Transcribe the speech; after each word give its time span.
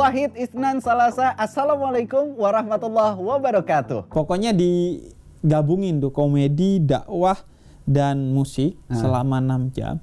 Wahid 0.00 0.32
Isnan 0.32 0.80
Salasa. 0.80 1.36
Assalamualaikum 1.36 2.32
warahmatullahi 2.40 3.20
wabarakatuh. 3.20 4.08
Pokoknya 4.08 4.56
digabungin 4.56 6.00
tuh 6.00 6.08
komedi, 6.08 6.80
dakwah 6.80 7.36
dan 7.84 8.32
musik 8.32 8.80
Ah. 8.88 8.96
selama 8.96 9.44
6 9.44 9.68
jam. 9.76 10.00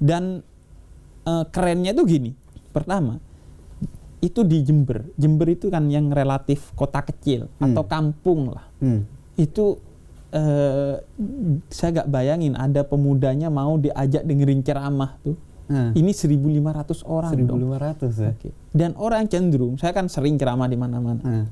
Dan 0.00 0.40
eh, 1.28 1.44
kerennya 1.52 1.92
tuh 1.92 2.08
gini. 2.08 2.32
Pertama, 2.72 3.20
itu 4.24 4.40
di 4.48 4.64
Jember. 4.64 5.12
Jember 5.20 5.52
itu 5.52 5.68
kan 5.68 5.92
yang 5.92 6.08
relatif 6.08 6.72
kota 6.72 7.04
kecil 7.04 7.52
Hmm. 7.60 7.76
atau 7.76 7.84
kampung 7.84 8.48
lah. 8.48 8.64
Hmm. 8.80 9.04
Itu 9.36 9.76
eh, 10.32 11.04
saya 11.68 11.90
gak 12.00 12.08
bayangin 12.08 12.56
ada 12.56 12.80
pemudanya 12.80 13.52
mau 13.52 13.76
diajak 13.76 14.24
dengerin 14.24 14.64
ceramah 14.64 15.20
tuh. 15.20 15.36
Ah. 15.70 15.90
Ini 15.96 16.12
1.500 16.12 17.08
orang 17.08 17.32
dong. 17.48 17.58
1500 17.64 18.20
ya. 18.20 18.30
Oke. 18.36 18.50
Dan 18.74 18.92
orang 19.00 19.24
cenderung, 19.32 19.80
saya 19.80 19.96
kan 19.96 20.12
sering 20.12 20.36
ceramah 20.36 20.68
di 20.68 20.76
mana-mana. 20.76 21.22
Ah. 21.24 21.46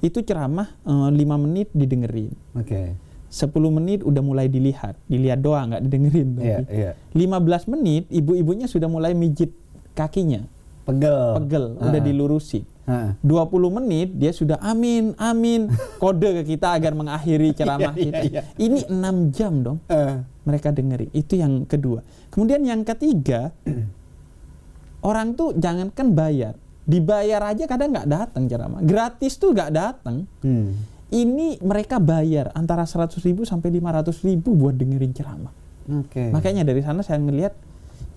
Itu 0.00 0.24
ceramah 0.24 0.72
5 0.88 1.12
menit 1.36 1.68
didengerin. 1.76 2.32
Oke. 2.56 2.96
10 3.28 3.52
menit 3.68 4.00
udah 4.00 4.24
mulai 4.24 4.48
dilihat, 4.48 4.96
dilihat 5.04 5.44
doang 5.44 5.68
nggak 5.68 5.84
didengerin. 5.84 6.28
Iya, 6.40 6.58
tapi. 6.64 6.80
iya. 6.80 6.92
15 7.12 7.72
menit 7.76 8.08
ibu-ibunya 8.08 8.64
sudah 8.64 8.88
mulai 8.88 9.12
mijit 9.12 9.52
kakinya, 9.92 10.48
Pegel. 10.88 11.20
pegel, 11.36 11.64
Ah. 11.76 11.86
udah 11.86 12.00
dilurusin. 12.00 12.64
Ah. 12.82 13.12
20 13.20 13.44
menit 13.70 14.08
dia 14.10 14.32
sudah 14.32 14.56
amin, 14.58 15.12
amin, 15.14 15.68
kode 15.96 16.40
ke 16.40 16.56
kita 16.56 16.72
agar 16.72 16.92
mengakhiri 16.92 17.52
ceramah 17.52 17.92
Iya, 17.94 18.00
iya, 18.00 18.08
kita. 18.08 18.24
iya. 18.26 18.42
Ini 18.56 18.80
6 18.88 19.28
jam 19.28 19.52
dong 19.60 19.78
Ah. 19.86 20.24
mereka 20.42 20.72
dengerin. 20.72 21.12
Itu 21.12 21.36
yang 21.36 21.62
kedua. 21.62 22.00
Kemudian 22.28 22.64
yang 22.64 22.80
ketiga, 22.82 23.52
orang 25.04 25.32
tuh 25.32 25.52
jangankan 25.54 26.08
bayar, 26.10 26.56
dibayar 26.82 27.44
aja 27.46 27.64
kadang 27.64 27.92
nggak 27.92 28.08
datang 28.08 28.48
ceramah. 28.48 28.80
Gratis 28.80 29.36
tuh 29.36 29.52
nggak 29.52 29.70
datang. 29.70 30.24
Hmm. 30.40 30.72
Ini 31.08 31.60
mereka 31.60 31.96
bayar 31.96 32.52
antara 32.52 32.84
100 32.84 33.20
ribu 33.22 33.44
sampai 33.44 33.68
500 33.70 34.24
ribu 34.24 34.52
buat 34.52 34.72
dengerin 34.72 35.12
ceramah. 35.12 35.52
Oke. 35.88 36.28
Makanya 36.28 36.64
dari 36.64 36.80
sana 36.80 37.00
saya 37.00 37.16
ngelihat 37.16 37.52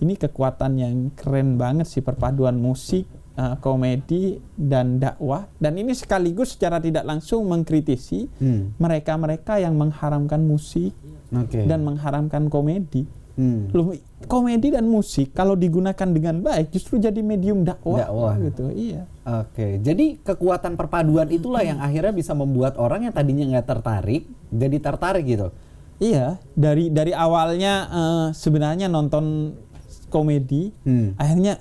ini 0.02 0.18
kekuatan 0.18 0.72
yang 0.76 0.94
keren 1.14 1.54
banget 1.54 1.86
sih 1.86 2.02
perpaduan 2.02 2.58
musik, 2.58 3.06
eh, 3.32 3.54
komedi 3.58 4.36
dan 4.52 4.98
dakwah. 4.98 5.46
Dan 5.56 5.78
ini 5.78 5.94
sekaligus 5.94 6.58
secara 6.58 6.82
tidak 6.82 7.06
langsung 7.06 7.46
mengkritisi 7.46 8.26
Hmm. 8.36 8.74
mereka-mereka 8.76 9.56
yang 9.56 9.78
mengharamkan 9.78 10.42
musik 10.42 10.90
Oke. 11.30 11.62
dan 11.64 11.86
mengharamkan 11.86 12.50
komedi. 12.50 13.06
Hmm. 13.32 13.72
Loh, 13.72 13.96
komedi 14.28 14.68
dan 14.68 14.84
musik 14.84 15.32
kalau 15.32 15.56
digunakan 15.56 16.04
dengan 16.04 16.44
baik 16.44 16.68
justru 16.68 17.00
jadi 17.00 17.16
medium 17.24 17.64
dakwah, 17.64 18.04
Dakwah. 18.04 18.34
gitu. 18.42 18.68
Iya. 18.68 19.08
Oke, 19.24 19.80
jadi 19.80 20.20
kekuatan 20.20 20.76
perpaduan 20.76 21.30
itulah 21.30 21.64
yang 21.64 21.80
akhirnya 21.80 22.12
bisa 22.12 22.36
membuat 22.36 22.76
orang 22.76 23.08
yang 23.08 23.14
tadinya 23.14 23.46
nggak 23.48 23.68
tertarik 23.70 24.26
jadi 24.50 24.76
tertarik 24.76 25.24
gitu. 25.24 25.48
Iya, 25.96 26.36
dari 26.52 26.90
dari 26.90 27.14
awalnya 27.14 27.72
eh, 27.88 28.26
sebenarnya 28.34 28.90
nonton 28.90 29.54
komedi, 30.12 30.68
Hmm. 30.78 31.16
akhirnya 31.16 31.56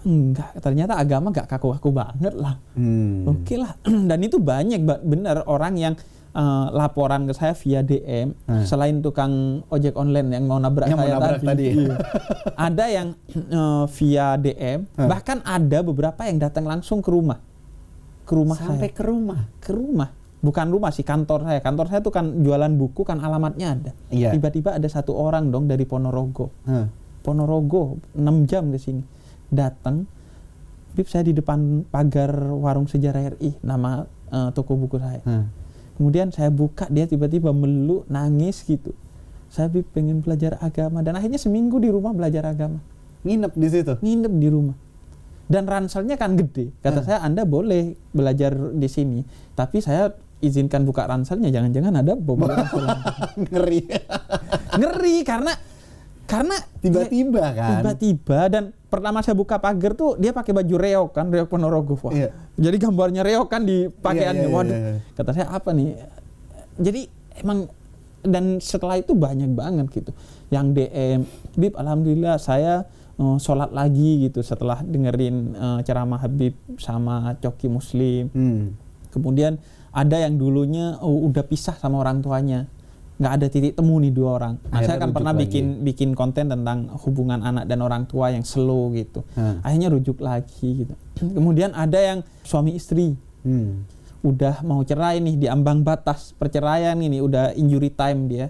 enggak, 0.00 0.54
ternyata 0.58 0.94
agama 0.94 1.28
nggak 1.30 1.48
kaku-kaku 1.48 1.90
banget 1.90 2.34
lah. 2.34 2.60
Hmm. 2.72 3.24
Oke 3.26 3.56
lah, 3.56 3.74
dan 4.08 4.20
itu 4.20 4.38
banyak 4.38 4.80
ba- 4.80 5.00
bener 5.00 5.42
orang 5.44 5.74
yang 5.74 5.94
eh, 6.30 6.44
laporan 6.70 7.24
ke 7.24 7.32
saya 7.32 7.56
via 7.56 7.80
DM, 7.80 8.36
Hmm. 8.38 8.62
selain 8.62 9.00
tukang 9.00 9.32
ojek 9.66 9.96
online 9.96 10.28
yang 10.30 10.44
mau 10.44 10.56
nabrak 10.56 10.86
Yang 10.86 10.94
mau 10.94 11.02
saya 11.02 11.14
nabrak 11.16 11.40
tadi. 11.42 11.64
Iya. 11.74 11.96
ada 12.54 12.84
yang 12.86 13.08
eh, 13.32 13.84
via 13.90 14.26
DM, 14.36 14.78
Hmm. 14.88 15.08
bahkan 15.08 15.40
ada 15.42 15.78
beberapa 15.80 16.20
yang 16.22 16.38
datang 16.38 16.62
langsung 16.62 17.00
ke 17.00 17.08
rumah, 17.08 17.40
ke 18.22 18.32
rumah 18.34 18.54
Sampai 18.54 18.86
saya, 18.86 18.94
ke 18.94 19.02
rumah. 19.02 19.40
ke 19.58 19.72
rumah, 19.72 20.08
bukan 20.38 20.66
rumah 20.68 20.90
sih 20.90 21.02
kantor 21.02 21.42
saya, 21.42 21.58
kantor 21.58 21.86
saya 21.88 22.00
tuh 22.00 22.12
kan 22.12 22.30
jualan 22.38 22.70
buku 22.72 23.02
kan 23.02 23.18
alamatnya 23.18 23.66
ada. 23.72 23.90
Iya. 24.08 24.30
Tiba-tiba 24.30 24.70
ada 24.72 24.86
satu 24.86 25.12
orang 25.12 25.48
dong 25.48 25.64
dari 25.64 25.82
Ponorogo, 25.82 26.52
Hah. 26.62 26.86
Ponorogo 27.28 28.00
6 28.16 28.48
jam 28.48 28.72
ke 28.72 28.80
sini. 28.80 29.04
Datang 29.52 30.08
Bib 30.96 31.04
saya 31.04 31.28
di 31.28 31.36
depan 31.36 31.84
pagar 31.84 32.32
warung 32.32 32.88
sejarah 32.88 33.36
RI 33.36 33.60
nama 33.60 34.08
eh, 34.32 34.48
toko 34.56 34.72
buku 34.74 34.96
saya. 34.96 35.20
Hah. 35.28 35.44
kemudian 35.94 36.30
saya 36.30 36.48
buka 36.48 36.86
dia 36.88 37.04
tiba-tiba 37.04 37.52
meluk 37.52 38.08
nangis 38.08 38.64
gitu. 38.64 38.96
Saya 39.52 39.68
Bib 39.68 39.84
pengen 39.92 40.24
belajar 40.24 40.56
agama. 40.58 41.04
Dan 41.04 41.20
akhirnya 41.20 41.36
seminggu 41.36 41.76
di 41.76 41.92
rumah 41.92 42.16
belajar 42.16 42.48
agama. 42.48 42.80
Nginep 43.28 43.52
di 43.52 43.68
situ. 43.68 43.92
nginep 44.00 44.32
di 44.32 44.48
rumah. 44.48 44.76
Dan 45.44 45.68
ranselnya 45.68 46.16
kan 46.16 46.32
gede. 46.32 46.72
Kata 46.80 47.00
Hmm. 47.00 47.06
saya 47.06 47.18
anda 47.20 47.44
boleh 47.44 47.92
belajar 48.10 48.56
di 48.72 48.88
sini 48.88 49.20
tapi 49.52 49.84
saya 49.84 50.16
izinkan 50.40 50.88
buka 50.88 51.04
ranselnya. 51.04 51.52
Jangan-jangan 51.52 51.92
ada 51.92 52.16
bom 52.16 52.40
Ngeri. 53.44 53.80
ngeri 54.78 55.16
karena 55.22 55.52
karena 56.28 56.56
Tiba-tiba 56.78 57.40
kan. 57.50 57.80
tiba-tiba 57.80 58.38
dan 58.46 58.62
pertama 58.84 59.18
saya 59.18 59.32
buka 59.32 59.56
pagar 59.56 59.92
tuh 59.92 60.14
dia 60.14 60.30
pakai 60.30 60.52
baju 60.52 60.74
reok 60.76 61.10
kan 61.10 61.26
reok 61.26 61.48
Ponorogo 61.48 61.96
wah 61.98 62.12
Iya. 62.12 62.30
jadi 62.54 62.76
gambarnya 62.78 63.22
reok 63.22 63.48
kan 63.48 63.62
di 63.62 63.88
pakaiannya 63.88 64.38
Iya, 64.38 64.46
iya, 64.46 64.54
waduh 64.54 64.74
iya, 64.74 64.88
iya. 64.90 65.00
kata 65.14 65.30
saya 65.32 65.46
apa 65.48 65.70
nih 65.70 65.96
jadi 66.76 67.00
emang 67.38 67.58
dan 68.20 68.44
setelah 68.58 68.96
itu 68.96 69.12
banyak 69.12 69.50
banget 69.50 69.86
gitu 69.90 70.10
yang 70.48 70.70
DM 70.70 71.24
Bib 71.54 71.72
alhamdulillah 71.74 72.36
saya 72.36 72.84
eh, 73.14 73.36
sholat 73.38 73.70
lagi 73.70 74.28
gitu 74.28 74.40
setelah 74.40 74.80
dengerin 74.80 75.36
eh, 75.52 75.80
ceramah 75.82 76.18
Habib 76.18 76.52
sama 76.76 77.32
Coki 77.36 77.66
Muslim 77.66 78.28
Hmm. 78.28 78.76
kemudian 79.08 79.56
ada 79.90 80.16
yang 80.18 80.34
dulunya 80.34 80.98
oh, 80.98 81.24
udah 81.24 81.42
pisah 81.42 81.72
sama 81.72 81.98
orang 81.98 82.20
tuanya 82.20 82.68
nggak 83.18 83.32
ada 83.34 83.46
titik 83.46 83.74
temu 83.74 83.98
nih 83.98 84.10
dua 84.10 84.38
orang 84.38 84.54
nah, 84.64 84.78
saya 84.78 84.96
kan 84.96 85.10
pernah 85.10 85.34
lagi. 85.34 85.42
bikin 85.44 85.64
bikin 85.82 86.10
konten 86.12 86.46
tentang 86.46 86.86
hubungan 87.02 87.42
anak 87.42 87.66
dan 87.66 87.78
orang 87.80 88.06
tua 88.06 88.30
yang 88.30 88.42
slow 88.42 88.94
gitu 88.94 89.26
Hmm. 89.34 89.58
akhirnya 89.60 89.90
rujuk 89.90 90.18
lagi 90.18 90.86
gitu 90.86 90.94
kemudian 91.36 91.74
ada 91.74 91.98
yang 91.98 92.18
suami 92.42 92.74
istri 92.74 93.18
Hmm. 93.38 93.82
udah 94.20 94.62
mau 94.62 94.82
cerai 94.82 95.18
nih 95.18 95.34
di 95.34 95.46
ambang 95.46 95.82
batas 95.82 96.30
perceraian 96.32 96.94
ini 96.96 97.18
udah 97.18 97.54
injury 97.54 97.90
time 97.90 98.26
dia 98.26 98.46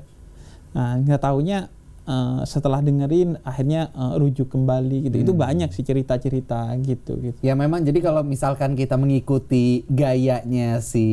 nah 0.70 0.96
nggak 0.96 1.16
taunya 1.18 1.72
eh, 2.08 2.40
setelah 2.42 2.80
dengerin 2.80 3.36
akhirnya 3.42 3.92
eh, 3.92 4.14
rujuk 4.16 4.48
kembali 4.48 5.04
gitu 5.04 5.16
itu 5.20 5.32
Hmm. 5.32 5.40
banyak 5.40 5.70
sih 5.70 5.84
cerita-cerita 5.84 6.72
gitu 6.80 7.20
gitu 7.20 7.38
Ya 7.38 7.52
memang 7.52 7.84
jadi 7.84 8.00
kalau 8.00 8.24
misalkan 8.24 8.72
kita 8.72 8.96
mengikuti 8.96 9.84
gayanya 9.86 10.80
si 10.80 11.04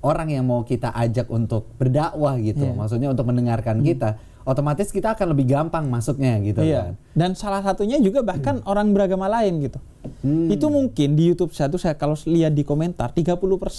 orang 0.00 0.28
yang 0.28 0.42
mau 0.42 0.62
kita 0.62 0.90
ajak 0.90 1.28
untuk 1.28 1.70
berdakwah 1.76 2.34
gitu, 2.36 2.64
Iya. 2.64 2.74
maksudnya 2.74 3.08
untuk 3.08 3.24
mendengarkan 3.24 3.80
kita, 3.80 4.18
otomatis 4.42 4.90
kita 4.90 5.14
akan 5.14 5.30
lebih 5.30 5.46
gampang 5.48 5.86
masuknya 5.86 6.36
gitu 6.40 6.60
Iya. 6.60 6.90
kan. 6.90 6.94
Dan 7.14 7.30
salah 7.32 7.62
satunya 7.62 7.96
juga 7.96 8.20
bahkan 8.20 8.58
orang 8.64 8.90
beragama 8.90 9.30
lain 9.30 9.62
gitu. 9.62 9.78
Hmm. 10.20 10.50
Itu 10.50 10.66
mungkin 10.66 11.14
di 11.14 11.30
YouTube 11.30 11.54
saya 11.54 11.70
tuh 11.70 11.78
saya 11.78 11.94
kalau 11.94 12.18
lihat 12.18 12.50
di 12.50 12.62
komentar 12.62 13.14
30% 13.14 13.38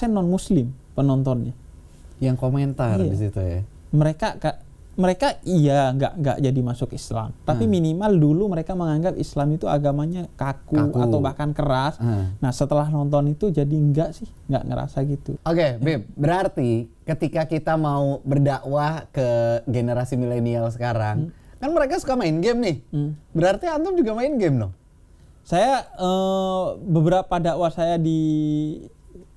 non 0.10 0.26
muslim 0.26 0.72
penontonnya. 0.94 1.52
Yang 2.18 2.40
komentar 2.40 2.96
Iya. 2.96 3.12
di 3.12 3.18
situ 3.20 3.36
ya. 3.38 3.60
Mereka 3.92 4.40
ka- 4.40 4.60
mereka 4.94 5.42
iya 5.42 5.90
nggak 5.90 6.14
nggak 6.22 6.38
jadi 6.38 6.60
masuk 6.62 6.94
Islam, 6.94 7.34
tapi 7.42 7.66
Hmm. 7.66 7.74
minimal 7.74 8.14
dulu 8.14 8.44
mereka 8.46 8.78
menganggap 8.78 9.18
Islam 9.18 9.58
itu 9.58 9.66
agamanya 9.66 10.30
kaku, 10.34 10.78
Kaku. 10.78 10.98
atau 11.02 11.18
bahkan 11.18 11.50
keras. 11.50 11.98
Hmm. 11.98 12.38
Nah, 12.38 12.54
setelah 12.54 12.86
nonton 12.88 13.26
itu 13.28 13.50
jadi 13.50 13.74
enggak 13.74 14.14
sih, 14.14 14.30
nggak 14.46 14.64
ngerasa 14.64 14.98
gitu. 15.04 15.42
Oke, 15.42 15.82
Beb, 15.82 16.06
berarti 16.14 16.86
ketika 17.04 17.50
kita 17.50 17.74
mau 17.74 18.22
berdakwah 18.22 19.10
ke 19.10 19.28
generasi 19.66 20.14
milenial 20.14 20.70
sekarang, 20.70 21.34
kan 21.58 21.70
mereka 21.74 21.98
suka 21.98 22.14
main 22.14 22.38
game 22.38 22.60
nih. 22.62 22.78
Hmm. 22.94 23.18
Berarti 23.34 23.66
antum 23.66 23.98
juga 23.98 24.14
main 24.14 24.38
game 24.38 24.62
dong? 24.62 24.74
Saya 25.42 25.90
eh, 25.90 26.66
beberapa 26.80 27.36
dakwah 27.36 27.68
saya 27.68 27.98
di 27.98 28.22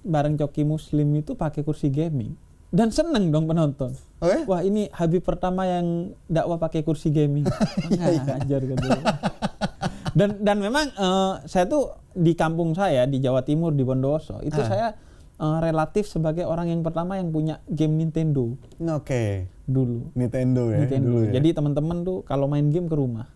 bareng 0.05 0.37
Coki 0.37 0.63
Muslim 0.63 1.17
itu 1.17 1.33
pakai 1.33 1.65
kursi 1.65 1.89
gaming 1.89 2.37
dan 2.77 2.93
seneng 2.93 3.33
dong 3.33 3.49
penonton. 3.49 3.97
Oh 4.21 4.29
ya? 4.29 4.45
Wah 4.45 4.61
ini 4.61 4.93
Habib 4.93 5.21
pertama 5.21 5.65
yang 5.65 5.87
dakwah 6.27 6.57
pakai 6.57 6.85
kursi 6.85 7.09
gaming. 7.09 7.49
Ngajar 7.97 8.61
gitu. 8.63 8.87
Dan 10.13 10.41
dan 10.41 10.57
memang 10.57 10.89
eh, 10.89 11.33
saya 11.45 11.65
tuh 11.65 11.93
di 12.13 12.33
kampung 12.33 12.73
saya 12.73 13.05
di 13.05 13.17
Jawa 13.17 13.41
Timur 13.41 13.73
di 13.73 13.85
Bondowoso 13.85 14.41
itu 14.41 14.57
Ah. 14.57 14.65
saya 14.65 14.87
eh, 15.37 15.59
relatif 15.61 16.09
sebagai 16.09 16.45
orang 16.45 16.69
yang 16.69 16.81
pertama 16.81 17.17
yang 17.17 17.29
punya 17.29 17.61
game 17.67 17.97
Nintendo 17.99 18.57
Oke, 18.91 19.53
dulu. 19.63 20.09
Nintendo 20.13 20.73
ya. 20.73 20.81
Nintendo. 20.81 21.09
dulu 21.13 21.21
ya. 21.29 21.33
Jadi 21.37 21.49
teman-teman 21.53 21.99
tuh 22.03 22.19
kalau 22.25 22.49
main 22.49 22.69
game 22.69 22.89
ke 22.89 22.97
rumah. 22.97 23.29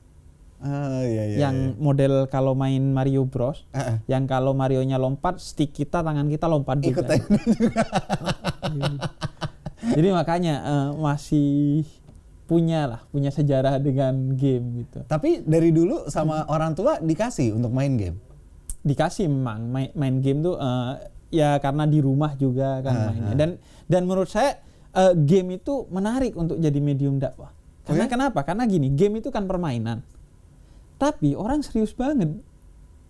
Ah, 0.61 1.01
iya, 1.03 1.25
iya, 1.27 1.37
yang 1.49 1.77
model 1.81 2.29
kalau 2.29 2.53
main 2.53 2.93
Mario 2.93 3.25
Bros, 3.25 3.65
ah. 3.73 3.99
yang 4.07 4.25
kalau 4.25 4.53
Marionya 4.53 5.01
lompat, 5.01 5.41
stick 5.41 5.73
kita 5.73 6.01
tangan 6.01 6.29
kita 6.29 6.47
lompat 6.47 6.79
Ikut 6.85 7.05
juga. 7.05 7.17
Juga. 8.71 9.09
Jadi 9.81 10.09
makanya 10.13 10.55
eh, 10.63 10.89
masih 10.95 11.83
punya 12.45 12.87
lah, 12.87 13.01
punya 13.09 13.31
sejarah 13.31 13.79
dengan 13.79 14.35
game 14.35 14.85
gitu. 14.85 15.03
Tapi 15.07 15.43
dari 15.43 15.71
dulu 15.71 16.11
sama 16.11 16.45
orang 16.47 16.75
tua 16.75 16.99
dikasih 17.01 17.55
untuk 17.55 17.71
main 17.71 17.95
game. 17.97 18.19
dikasih 18.81 19.29
memang 19.29 19.69
main, 19.69 19.93
main 19.93 20.25
game 20.25 20.41
tuh 20.41 20.57
eh, 20.57 20.93
ya 21.31 21.61
karena 21.61 21.85
di 21.85 22.01
rumah 22.01 22.33
juga 22.35 22.81
kan 22.81 22.95
Ah, 22.97 23.05
mainnya 23.13 23.35
dan 23.37 23.51
dan 23.87 24.03
menurut 24.09 24.33
saya 24.33 24.57
eh, 24.91 25.13
game 25.15 25.61
itu 25.61 25.85
menarik 25.93 26.33
untuk 26.33 26.57
jadi 26.57 26.81
medium 26.81 27.21
dakwah 27.21 27.53
karena 27.85 28.05
Oh 28.05 28.09
ya? 28.09 28.11
kenapa 28.11 28.41
karena 28.41 28.65
gini 28.65 28.89
game 28.89 29.21
itu 29.21 29.29
kan 29.29 29.45
permainan 29.45 30.01
tapi 31.01 31.33
orang 31.33 31.65
serius 31.65 31.97
banget 31.97 32.37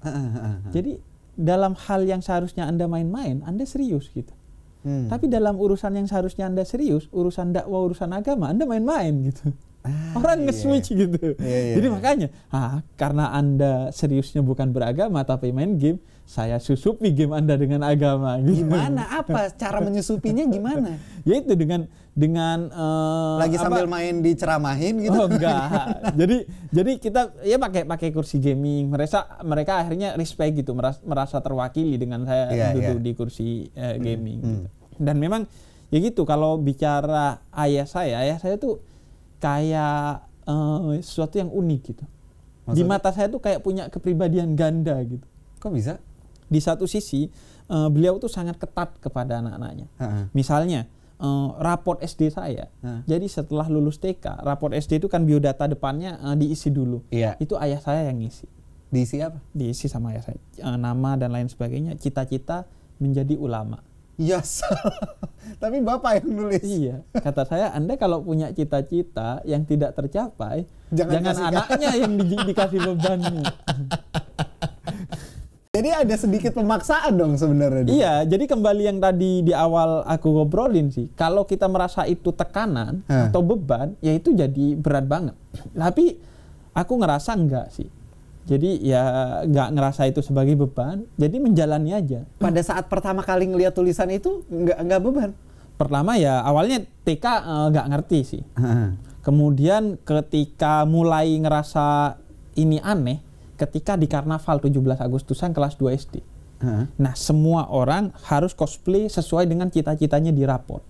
jadi 0.74 1.02
dalam 1.34 1.74
hal 1.74 2.04
yang 2.04 2.20
seharusnya 2.20 2.64
anda 2.64 2.86
main-main 2.86 3.42
anda 3.42 3.66
serius 3.66 4.08
gitu 4.10 4.32
Hmm. 4.80 5.12
tapi 5.12 5.28
dalam 5.28 5.60
urusan 5.60 5.92
yang 5.92 6.08
seharusnya 6.08 6.48
anda 6.48 6.64
serius 6.64 7.04
urusan 7.12 7.52
dakwah 7.52 7.84
urusan 7.84 8.16
agama 8.16 8.48
anda 8.48 8.64
main-main 8.64 9.12
gitu 9.28 9.52
Ah, 9.84 10.16
orang 10.16 10.40
iya. 10.40 10.48
nge-switch 10.48 10.88
gitu 10.92 11.36
Iya, 11.36 11.58
iya, 11.60 11.74
jadi 11.76 11.86
iya. 11.88 11.92
makanya 11.92 12.28
ah, 12.48 12.80
karena 12.96 13.28
anda 13.28 13.92
seriusnya 13.92 14.40
bukan 14.40 14.72
beragama 14.72 15.20
tapi 15.20 15.52
main 15.52 15.76
game 15.76 16.00
saya 16.24 16.62
susupi 16.62 17.10
game 17.10 17.34
anda 17.34 17.58
dengan 17.58 17.82
agama 17.82 18.38
gitu 18.38 18.62
Gimana? 18.62 19.02
Apa 19.20 19.50
cara 19.50 19.82
menyusupinya 19.82 20.46
gimana? 20.46 20.94
ya 21.28 21.42
itu 21.42 21.54
dengan 21.54 21.90
dengan 22.10 22.70
eh, 22.70 23.36
Lagi 23.42 23.56
apa- 23.58 23.64
sambil 23.66 23.86
main 23.86 24.18
diceramahin 24.18 24.98
gitu? 25.02 25.14
Oh 25.16 25.26
enggak. 25.26 25.66
jadi 26.20 26.36
jadi 26.70 26.92
kita 26.98 27.20
ya 27.42 27.56
pakai 27.56 27.82
pakai 27.86 28.08
kursi 28.10 28.38
gaming. 28.38 28.90
Mereka 28.90 29.42
mereka 29.42 29.82
akhirnya 29.82 30.14
respect 30.14 30.58
gitu, 30.58 30.74
merasa, 30.74 30.98
merasa 31.02 31.36
terwakili 31.38 31.96
dengan 31.96 32.22
saya 32.26 32.50
Iya, 32.50 32.66
duduk 32.74 32.98
iya. 32.98 33.06
di 33.06 33.12
kursi 33.14 33.48
eh, 33.72 33.96
gaming. 33.98 34.38
hmm. 34.38 34.50
gitu. 34.50 34.66
Dan 34.98 35.16
memang 35.18 35.46
ya 35.90 35.98
gitu 35.98 36.22
kalau 36.22 36.58
bicara 36.58 37.42
ayah 37.56 37.86
saya, 37.86 38.22
ayah 38.22 38.38
saya 38.38 38.54
tuh 38.54 38.78
kayak 39.38 40.22
eh, 40.46 41.02
sesuatu 41.02 41.38
yang 41.38 41.50
unik 41.50 41.80
gitu. 41.90 42.04
Di 42.70 42.86
Maksudnya? 42.86 42.90
mata 42.90 43.10
saya 43.10 43.26
tuh 43.26 43.42
kayak 43.42 43.62
punya 43.62 43.90
kepribadian 43.90 44.54
ganda 44.54 44.94
gitu. 45.02 45.26
Kok 45.58 45.72
bisa? 45.74 45.98
Di 46.50 46.58
satu 46.58 46.84
sisi 46.84 47.30
eh, 47.70 47.88
beliau 47.88 48.18
tuh 48.18 48.26
sangat 48.26 48.58
ketat 48.58 48.98
kepada 48.98 49.38
anak-anaknya. 49.38 49.86
Heeh. 49.96 50.24
Misalnya 50.34 50.90
eh, 51.16 51.48
raport 51.62 52.02
SD 52.02 52.34
saya. 52.34 52.66
Hah. 52.82 53.06
Jadi 53.06 53.30
setelah 53.30 53.70
lulus 53.70 54.02
TK, 54.02 54.42
raport 54.42 54.74
SD 54.74 54.98
itu 54.98 55.06
kan 55.06 55.22
biodata 55.22 55.70
depannya 55.70 56.18
eh, 56.18 56.34
diisi 56.34 56.68
dulu. 56.68 57.06
Iya. 57.08 57.38
Itu 57.38 57.54
ayah 57.56 57.78
saya 57.78 58.10
yang 58.10 58.18
ngisi. 58.18 58.50
Diisi 58.90 59.22
apa? 59.22 59.38
Diisi 59.54 59.86
sama 59.86 60.10
ayah 60.10 60.26
saya. 60.26 60.38
Eh, 60.58 60.76
nama 60.76 61.14
dan 61.14 61.30
lain 61.30 61.46
sebagainya. 61.46 61.94
Cita-cita 61.94 62.66
menjadi 62.98 63.38
ulama. 63.38 63.86
Ya 64.20 64.44
salah. 64.44 65.16
Tapi 65.56 65.80
bapak 65.80 66.20
yang 66.20 66.36
nulis. 66.36 66.60
Iya. 66.60 67.00
Kata 67.08 67.48
saya, 67.48 67.72
Anda 67.72 67.96
kalau 67.96 68.20
punya 68.20 68.52
cita-cita 68.52 69.40
yang 69.48 69.64
tidak 69.64 69.96
tercapai, 69.96 70.68
Jangan 70.92 71.24
jangan, 71.24 71.48
anaknya 71.48 71.90
yang 71.96 72.12
di- 72.20 72.44
dikasih 72.52 72.84
bebannya. 72.84 73.40
Jadi 75.80 75.96
ada 75.96 76.12
sedikit 76.12 76.52
pemaksaan 76.52 77.16
dong 77.16 77.40
sebenarnya. 77.40 77.88
Iya, 77.88 78.14
jadi 78.28 78.44
kembali 78.44 78.84
yang 78.84 79.00
tadi 79.00 79.40
di 79.40 79.56
awal 79.56 80.04
aku 80.04 80.28
ngobrolin 80.28 80.92
sih, 80.92 81.08
kalau 81.16 81.48
kita 81.48 81.72
merasa 81.72 82.04
itu 82.04 82.36
tekanan 82.36 83.00
Hah. 83.08 83.32
atau 83.32 83.40
beban, 83.40 83.96
ya 84.04 84.12
itu 84.12 84.36
jadi 84.36 84.76
berat 84.76 85.08
banget. 85.08 85.32
Tapi 85.72 86.20
aku 86.76 86.92
ngerasa 87.00 87.32
enggak 87.32 87.72
sih. 87.72 87.88
Jadi 88.44 88.92
ya 88.92 89.40
nggak 89.48 89.68
ngerasa 89.72 90.04
itu 90.04 90.20
sebagai 90.20 90.52
beban, 90.52 91.08
jadi 91.16 91.40
menjalani 91.40 91.96
aja. 91.96 92.28
Pada 92.36 92.60
saat 92.60 92.84
pertama 92.92 93.24
kali 93.24 93.48
ngeliat 93.48 93.72
tulisan 93.72 94.12
itu 94.12 94.44
nggak 94.52 94.84
nggak 94.84 95.00
beban. 95.00 95.30
Pertama 95.80 96.20
ya 96.20 96.44
awalnya 96.44 96.84
TK 97.08 97.24
eh, 97.24 97.66
nggak 97.72 97.86
ngerti 97.88 98.18
sih. 98.20 98.42
Kemudian 99.24 99.96
ketika 100.04 100.84
mulai 100.84 101.40
ngerasa 101.40 102.20
ini 102.60 102.76
aneh, 102.84 103.24
ketika 103.60 103.92
di 103.94 104.08
karnaval 104.08 104.56
17 104.58 104.72
Agustusan 104.96 105.52
kelas 105.52 105.76
2 105.76 105.92
SD. 105.92 106.14
Heeh. 106.60 106.84
Nah, 106.96 107.12
semua 107.12 107.68
orang 107.68 108.08
harus 108.24 108.52
cosplay 108.52 109.04
sesuai 109.06 109.44
dengan 109.44 109.68
cita-citanya 109.68 110.32
di 110.32 110.44
raport. 110.44 110.80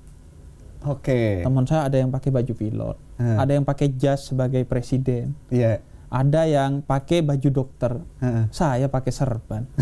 Oke. 0.82 1.42
Teman 1.42 1.66
saya 1.66 1.90
ada 1.90 1.98
yang 1.98 2.08
pakai 2.08 2.30
baju 2.30 2.52
pilot, 2.54 2.96
Hmm. 3.18 3.36
ada 3.36 3.52
yang 3.52 3.66
pakai 3.66 3.92
jas 3.94 4.32
sebagai 4.32 4.64
presiden, 4.64 5.36
Iya. 5.46 5.84
ada 6.08 6.48
yang 6.48 6.80
pakai 6.80 7.20
baju 7.20 7.48
dokter. 7.52 8.00
Heeh. 8.18 8.44
Saya 8.48 8.86
pakai 8.86 9.12
serban. 9.12 9.66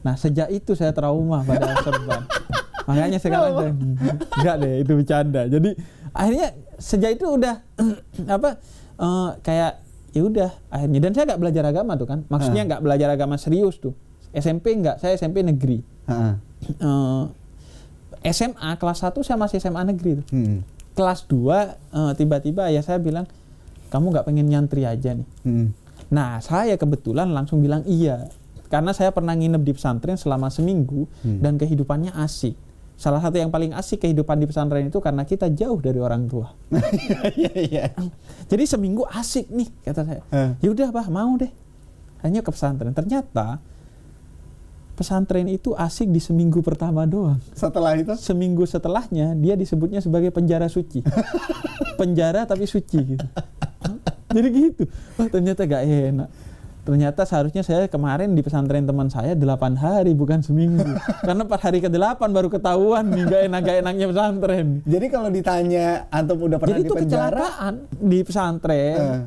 Nah, 0.00 0.16
sejak 0.16 0.48
itu 0.48 0.72
saya 0.72 0.96
trauma 0.96 1.44
pada 1.44 1.76
serban. 1.84 2.24
Makanya 2.88 3.18
sekarang 3.20 3.52
saya, 3.52 3.72
enggak 4.40 4.56
deh, 4.56 4.74
itu 4.80 4.92
bercanda. 4.96 5.42
Jadi 5.44 5.70
akhirnya 6.16 6.48
sejak 6.80 7.20
itu 7.20 7.26
udah 7.28 7.60
apa 8.40 8.56
eh, 8.96 9.30
kayak 9.44 9.72
ya 10.10 10.22
udah 10.22 10.50
akhirnya 10.68 10.98
dan 11.00 11.12
saya 11.12 11.24
nggak 11.28 11.40
belajar 11.40 11.64
agama 11.64 11.92
tuh 11.94 12.06
kan. 12.06 12.18
Maksudnya 12.26 12.62
Hmm. 12.62 12.68
nggak 12.70 12.82
belajar 12.82 13.08
agama 13.08 13.34
serius 13.34 13.76
tuh. 13.76 13.94
SMP 14.30 14.74
nggak, 14.74 14.98
saya 14.98 15.14
SMP 15.14 15.42
negeri. 15.42 15.82
Heeh. 16.06 16.34
Eh, 16.76 17.24
SMA 18.26 18.70
kelas 18.76 19.00
1 19.00 19.22
saya 19.22 19.36
masih 19.36 19.58
SMA 19.58 19.82
negeri 19.82 20.20
tuh. 20.20 20.26
Hmm. 20.30 20.60
Kelas 20.92 21.24
2 21.24 21.56
eh, 21.90 22.12
tiba-tiba 22.14 22.68
ya 22.68 22.80
saya 22.80 22.98
bilang 22.98 23.24
kamu 23.88 24.12
nggak 24.12 24.24
pengen 24.24 24.46
nyantri 24.46 24.84
aja 24.84 25.14
nih. 25.14 25.26
Hmm. 25.42 25.66
Nah 26.10 26.38
saya 26.38 26.74
kebetulan 26.74 27.30
langsung 27.30 27.58
bilang 27.58 27.82
iya 27.84 28.28
karena 28.68 28.90
saya 28.90 29.10
pernah 29.10 29.34
nginep 29.34 29.62
di 29.62 29.72
pesantren 29.72 30.14
selama 30.14 30.46
seminggu 30.46 31.06
Hmm. 31.22 31.40
dan 31.40 31.56
kehidupannya 31.56 32.14
asik. 32.14 32.54
Salah 33.00 33.24
satu 33.24 33.40
yang 33.40 33.48
paling 33.48 33.72
asik 33.72 34.04
kehidupan 34.04 34.36
di 34.36 34.44
pesantren 34.44 34.84
itu 34.84 35.00
karena 35.00 35.24
kita 35.24 35.48
jauh 35.48 35.80
dari 35.80 35.96
orang 35.96 36.28
tua. 36.28 36.52
Iya 37.32 37.52
iya. 37.56 37.84
Jadi 38.44 38.68
seminggu 38.68 39.08
asik 39.08 39.48
nih 39.48 39.72
kata 39.88 40.04
saya. 40.04 40.22
Eh. 40.28 40.50
Ya 40.60 40.68
udah 40.68 40.92
bah 40.92 41.08
mau 41.08 41.32
deh. 41.40 41.48
Hanya 42.20 42.44
ke 42.44 42.52
pesantren. 42.52 42.92
Ternyata 42.92 43.56
pesantren 45.00 45.48
itu 45.48 45.72
asik 45.72 46.12
di 46.12 46.20
seminggu 46.20 46.60
pertama 46.60 47.08
doang. 47.08 47.40
Setelah 47.56 47.96
itu 47.96 48.12
seminggu 48.20 48.68
setelahnya 48.68 49.32
dia 49.32 49.56
disebutnya 49.56 50.04
sebagai 50.04 50.28
penjara 50.28 50.68
suci. 50.68 51.00
penjara 52.00 52.44
tapi 52.44 52.68
suci 52.68 53.16
gitu. 53.16 53.26
Jadi 54.28 54.48
gitu. 54.52 54.84
Wah 55.16 55.32
ternyata 55.32 55.64
gak 55.64 55.88
enak. 55.88 56.28
Ternyata 56.80 57.22
seharusnya 57.22 57.60
saya 57.60 57.86
kemarin 57.86 58.32
di 58.32 58.40
pesantren 58.40 58.82
teman 58.82 59.06
saya 59.06 59.36
8 59.36 59.44
hari 59.76 60.12
bukan 60.12 60.40
seminggu. 60.40 60.80
Karena 61.26 61.44
pas 61.44 61.60
hari 61.60 61.78
ke-8 61.78 62.16
baru 62.18 62.48
ketahuan 62.48 63.04
nih 63.06 63.24
gak 63.24 63.40
enak 63.46 63.60
gak 63.60 63.76
enaknya 63.84 64.06
pesantren. 64.08 64.66
Jadi 64.82 65.06
kalau 65.06 65.28
ditanya 65.28 65.86
antum 66.08 66.40
udah 66.40 66.56
pernah 66.56 66.72
Jadi 66.74 66.82
di 66.82 66.88
itu 66.88 66.94
penjara? 66.96 67.28
kecelakaan 67.36 67.74
di 68.00 68.18
pesantren. 68.24 68.96
Eh. 68.96 69.20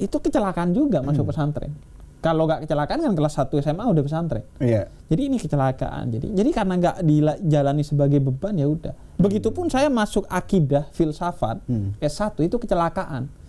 Itu 0.00 0.16
kecelakaan 0.16 0.70
juga 0.70 1.00
masuk 1.00 1.28
pesantren. 1.28 1.72
Kalau 2.20 2.44
gak 2.44 2.68
kecelakaan 2.68 3.00
kan 3.00 3.12
kelas 3.16 3.34
1 3.34 3.64
SMA 3.64 3.80
udah 3.80 4.02
pesantren. 4.04 4.44
Iya. 4.60 4.92
Jadi 5.08 5.22
ini 5.24 5.40
kecelakaan. 5.40 6.04
Jadi 6.12 6.26
jadi 6.30 6.50
karena 6.52 6.76
nggak 6.76 6.96
dijalani 7.00 7.80
sebagai 7.80 8.20
beban 8.20 8.54
ya 8.54 8.68
udah. 8.68 8.92
Begitupun 9.16 9.72
saya 9.72 9.88
masuk 9.88 10.28
akidah 10.28 10.84
filsafat 10.92 11.64
Hmm. 11.64 11.96
S1 11.96 12.36
itu 12.44 12.60
kecelakaan. 12.60 13.39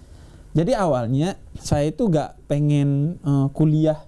Jadi 0.52 0.72
awalnya 0.74 1.30
saya 1.56 1.88
itu 1.88 2.06
nggak 2.06 2.46
pengen 2.46 2.90
eh, 3.18 3.48
kuliah 3.52 4.00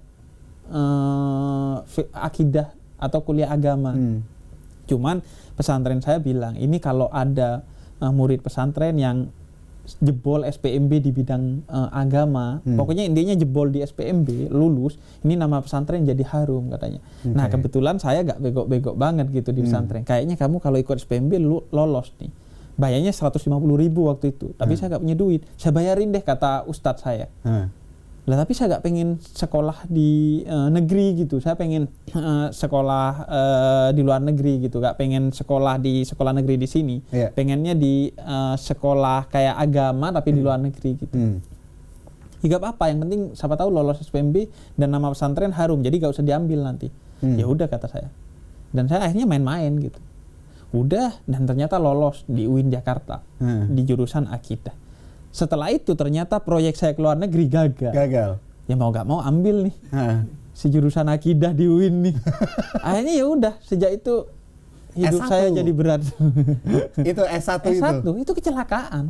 eh, 0.67 1.75
fi- 1.85 2.11
akidah 2.11 2.67
atau 2.97 3.19
kuliah 3.21 3.47
agama. 3.47 3.91
Hmm. 3.91 4.23
Cuman 4.83 5.23
pesantren 5.53 5.99
saya 5.99 6.19
bilang 6.19 6.55
ini 6.55 6.77
kalau 6.77 7.07
ada 7.07 7.63
eh, 7.97 8.11
murid 8.11 8.39
pesantren 8.39 8.95
yang 8.95 9.31
jebol 9.99 10.43
SPMB 10.43 10.91
di 10.99 11.11
bidang 11.11 11.43
eh, 11.61 11.89
agama, 11.93 12.59
Hmm. 12.59 12.75
pokoknya 12.75 13.03
intinya 13.03 13.35
jebol 13.35 13.67
di 13.67 13.79
SPMB, 13.79 14.47
lulus, 14.49 14.95
ini 15.21 15.35
nama 15.35 15.59
pesantren 15.59 16.03
jadi 16.03 16.23
harum 16.25 16.67
katanya. 16.69 16.99
Nah 17.25 17.47
Oke. 17.47 17.55
kebetulan 17.57 17.99
saya 17.99 18.23
gak 18.23 18.39
bego-bego 18.39 18.91
banget 18.93 19.27
gitu 19.29 19.51
di 19.51 19.59
Hmm. 19.59 19.67
pesantren. 19.67 20.03
Kayaknya 20.03 20.35
kamu 20.35 20.59
kalau 20.59 20.75
ikut 20.75 20.97
SPMB 20.97 21.31
lu 21.37 21.63
lolos 21.69 22.11
nih. 22.17 22.31
Bayarnya 22.73 23.13
150 23.13 23.45
ribu 23.77 24.09
waktu 24.09 24.33
itu, 24.33 24.51
tapi 24.53 24.73
Hmm. 24.73 24.79
saya 24.79 24.87
gak 24.91 25.03
punya 25.05 25.13
duit. 25.13 25.41
Saya 25.55 25.71
bayarin 25.71 26.09
deh 26.09 26.19
kata 26.19 26.65
ustadz 26.65 27.01
saya. 27.01 27.29
Heeh. 27.43 27.67
Lah 28.23 28.39
tapi 28.39 28.55
saya 28.55 28.71
nggak 28.71 28.83
pengen 28.83 29.19
sekolah 29.19 29.83
di 29.85 30.41
eh, 30.41 30.69
negeri 30.71 31.11
gitu. 31.19 31.37
Saya 31.37 31.53
pengen 31.53 31.91
eh, 32.07 32.47
sekolah 32.49 33.07
eh, 33.27 33.87
di 33.91 34.01
luar 34.01 34.23
negeri 34.23 34.63
gitu. 34.63 34.79
Gak 34.79 34.95
pengen 34.95 35.29
sekolah 35.29 35.75
di 35.75 36.01
sekolah 36.01 36.31
negeri 36.31 36.55
di 36.55 36.63
sini. 36.63 37.03
Iya. 37.11 37.35
Pengennya 37.35 37.75
di 37.75 38.07
eh, 38.09 38.55
sekolah 38.55 39.27
kayak 39.27 39.59
agama 39.59 40.07
tapi 40.09 40.31
di 40.31 40.39
luar 40.39 40.55
negeri 40.55 40.95
gitu. 40.95 41.11
Hmm. 41.11 41.43
Ya 42.39 42.55
gak 42.55 42.63
apa-apa. 42.63 42.83
Yang 42.89 42.99
penting 43.03 43.21
siapa 43.35 43.53
tahu 43.53 43.67
lolos 43.67 43.99
SPMB 43.99 44.47
dan 44.73 44.89
nama 44.89 45.11
pesantren 45.11 45.51
harum. 45.51 45.83
Jadi 45.83 45.95
gak 45.99 46.15
usah 46.15 46.23
diambil 46.23 46.63
nanti. 46.63 46.87
Hmm. 47.19 47.35
Ya 47.35 47.43
udah 47.43 47.67
kata 47.67 47.91
saya. 47.91 48.07
Dan 48.71 48.87
saya 48.87 49.03
akhirnya 49.03 49.27
main-main 49.27 49.83
gitu. 49.83 49.99
Udah 50.73 51.21
dan 51.23 51.45
ternyata 51.45 51.77
lolos 51.77 52.25
di 52.25 52.43
UIN 52.43 52.67
Jakarta 52.67 53.21
Hmm. 53.37 53.69
di 53.69 53.81
jurusan 53.83 54.25
akidah. 54.25 54.73
Setelah 55.29 55.69
itu 55.69 55.93
ternyata 55.93 56.37
proyek 56.37 56.73
saya 56.73 56.91
ke 56.91 56.99
luar 56.99 57.15
negeri 57.15 57.45
gagal 57.45 57.89
Gagal. 57.89 58.37
ya 58.63 58.73
mau 58.73 58.89
nggak 58.89 59.03
mau 59.03 59.17
ambil 59.19 59.65
nih 59.65 59.75
Heeh. 59.87 60.19
si 60.51 60.65
jurusan 60.67 61.05
akidah 61.07 61.49
di 61.51 61.65
UIN 61.65 61.95
nih 62.03 62.15
akhirnya 62.85 63.13
ya 63.13 63.25
udah 63.27 63.53
sejak 63.59 63.91
itu 63.95 64.29
hidup 64.93 65.19
S1. 65.19 65.27
saya 65.27 65.47
jadi 65.51 65.71
berat 65.71 66.01
itu 67.11 67.21
S1 67.23 67.59
itu. 67.67 67.81
S1 67.81 68.05
itu 68.19 68.31
kecelakaan 68.31 69.09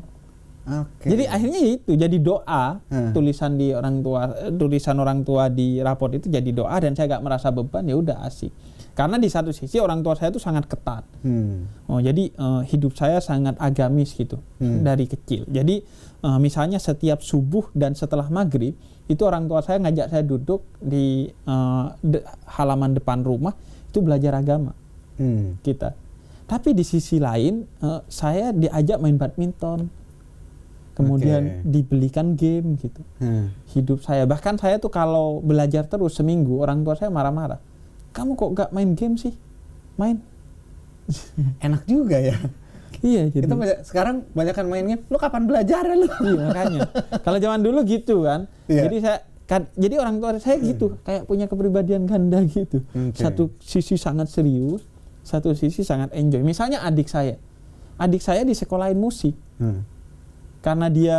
Oke. 0.63 1.05
Jadi 1.05 1.27
akhirnya 1.27 1.59
ya 1.59 1.71
itu 1.75 1.91
jadi 1.93 2.17
doa 2.17 2.79
Hmm. 2.87 3.11
tulisan 3.11 3.51
di 3.53 3.71
orang 3.71 3.99
tua 3.99 4.31
eh, 4.33 4.47
tulisan 4.49 4.95
orang 4.95 5.19
tua 5.21 5.47
di 5.47 5.77
raport 5.77 6.11
itu 6.13 6.31
jadi 6.31 6.49
doa 6.49 6.71
dan 6.77 6.95
saya 6.95 7.07
gak 7.09 7.19
merasa 7.21 7.51
beban 7.51 7.83
ya 7.83 7.93
udah 7.93 8.23
asik. 8.23 8.47
Karena 8.93 9.17
di 9.17 9.25
satu 9.25 9.49
sisi 9.49 9.77
orang 9.77 9.99
tua 9.99 10.13
saya 10.13 10.29
itu 10.29 10.37
sangat 10.37 10.65
ketat. 10.65 11.01
Hmm. 11.21 11.65
Oh 11.87 11.97
jadi 11.97 12.29
eh, 12.29 12.61
hidup 12.67 12.93
saya 12.93 13.17
sangat 13.17 13.57
agamis 13.57 14.13
gitu 14.13 14.37
Hmm. 14.57 14.81
dari 14.81 15.05
kecil. 15.05 15.45
Jadi 15.45 15.81
eh, 16.19 16.37
misalnya 16.37 16.77
setiap 16.77 17.19
subuh 17.19 17.73
dan 17.73 17.93
setelah 17.93 18.29
maghrib 18.29 18.77
itu 19.03 19.21
orang 19.21 19.45
tua 19.45 19.59
saya 19.59 19.81
ngajak 19.81 20.07
saya 20.07 20.21
duduk 20.21 20.61
di 20.77 21.25
eh, 21.25 21.85
de- 21.99 22.21
halaman 22.51 22.93
depan 22.93 23.21
rumah 23.21 23.57
itu 23.89 23.97
belajar 23.97 24.35
agama 24.35 24.77
Hmm. 25.13 25.57
kita. 25.59 25.97
Tapi 26.45 26.71
di 26.71 26.81
sisi 26.81 27.17
lain 27.17 27.65
eh, 27.65 28.01
saya 28.05 28.53
diajak 28.53 28.97
main 28.97 29.17
badminton. 29.17 29.89
Kemudian 30.93 31.41
Oke. 31.41 31.65
dibelikan 31.65 32.37
game 32.37 32.77
gitu. 32.77 33.01
Hmm. 33.17 33.49
Hidup 33.73 34.05
saya 34.05 34.29
bahkan 34.29 34.53
saya 34.55 34.77
tuh 34.77 34.93
kalau 34.93 35.41
belajar 35.41 35.89
terus 35.89 36.13
seminggu 36.13 36.61
orang 36.61 36.85
tua 36.85 36.93
saya 36.93 37.09
marah-marah. 37.09 37.57
Kamu 38.13 38.31
kok 38.33 38.49
gak 38.53 38.69
main 38.69 38.93
game 38.93 39.17
sih? 39.17 39.33
Main. 39.97 40.21
Enak 41.65 41.83
juga 41.83 42.17
ya. 42.17 42.37
Iya, 43.03 43.27
jadi 43.27 43.45
Kita 43.45 43.55
banyak, 43.57 43.79
sekarang 43.83 44.15
banyak 44.31 44.55
kan 44.55 44.65
mainnya. 44.65 44.97
Lu 45.09 45.17
kapan 45.17 45.43
belajar 45.43 45.83
lu? 45.91 46.07
Iya 46.07 46.39
makanya. 46.39 46.79
Kalau 47.19 47.37
zaman 47.37 47.59
dulu 47.59 47.83
gitu 47.83 48.23
kan. 48.23 48.47
Iya. 48.65 48.87
Jadi 48.87 48.97
saya 49.01 49.17
kan 49.43 49.67
jadi 49.75 49.99
orang 49.99 50.23
tua 50.23 50.39
saya 50.39 50.55
gitu 50.57 50.95
kayak 51.03 51.27
punya 51.27 51.45
kepribadian 51.45 52.07
ganda 52.07 52.39
gitu. 52.47 52.79
Oke. 52.87 53.19
Satu 53.19 53.51
sisi 53.59 53.99
sangat 53.99 54.31
serius, 54.31 54.87
satu 55.19 55.51
sisi 55.51 55.83
sangat 55.83 56.15
enjoy. 56.15 56.39
Misalnya 56.39 56.79
adik 56.79 57.11
saya. 57.11 57.35
Adik 57.97 58.23
saya 58.23 58.41
di 58.41 58.55
sekolahin 58.55 58.95
musik 58.95 59.35
Hmm. 59.53 59.83
karena 60.59 60.87
dia 60.87 61.17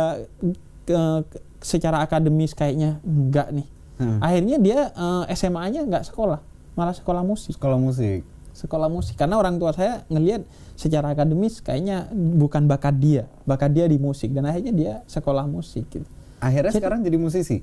ke- 0.83 1.23
secara 1.57 2.01
akademis 2.01 2.51
kayaknya 2.51 2.97
enggak 3.01 3.53
nih. 3.53 3.67
Hmm. 3.95 4.19
Akhirnya 4.19 4.57
dia 4.57 4.79
eh, 4.89 5.23
SMA-nya 5.31 5.81
enggak 5.81 6.03
sekolah, 6.03 6.41
malah 6.75 6.93
sekolah 6.93 7.23
musik. 7.23 7.55
Sekolah 7.55 7.75
musik. 7.75 8.21
Sekolah 8.51 8.87
musik 8.87 9.15
karena 9.15 9.35
orang 9.35 9.59
tua 9.59 9.71
saya 9.71 10.07
ngelihat 10.07 10.47
secara 10.75 11.11
akademis 11.11 11.59
kayaknya 11.59 12.07
bukan 12.13 12.63
bakat 12.65 12.95
dia, 12.95 13.27
bakat 13.43 13.71
dia 13.71 13.83
di 13.83 13.97
musik 13.97 14.31
dan 14.31 14.47
akhirnya 14.47 14.71
dia 14.71 14.93
sekolah 15.07 15.43
musik 15.43 15.83
gitu. 15.89 16.07
Akhirnya 16.39 16.71
Jadi- 16.71 16.79
sekarang 16.79 16.99
jadi 17.01 17.17
musisi. 17.17 17.59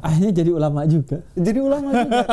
akhirnya 0.00 0.32
jadi 0.32 0.48
ulama 0.48 0.80
juga. 0.88 1.20
Jadi 1.36 1.60
ulama 1.60 1.92
juga. 1.92 2.24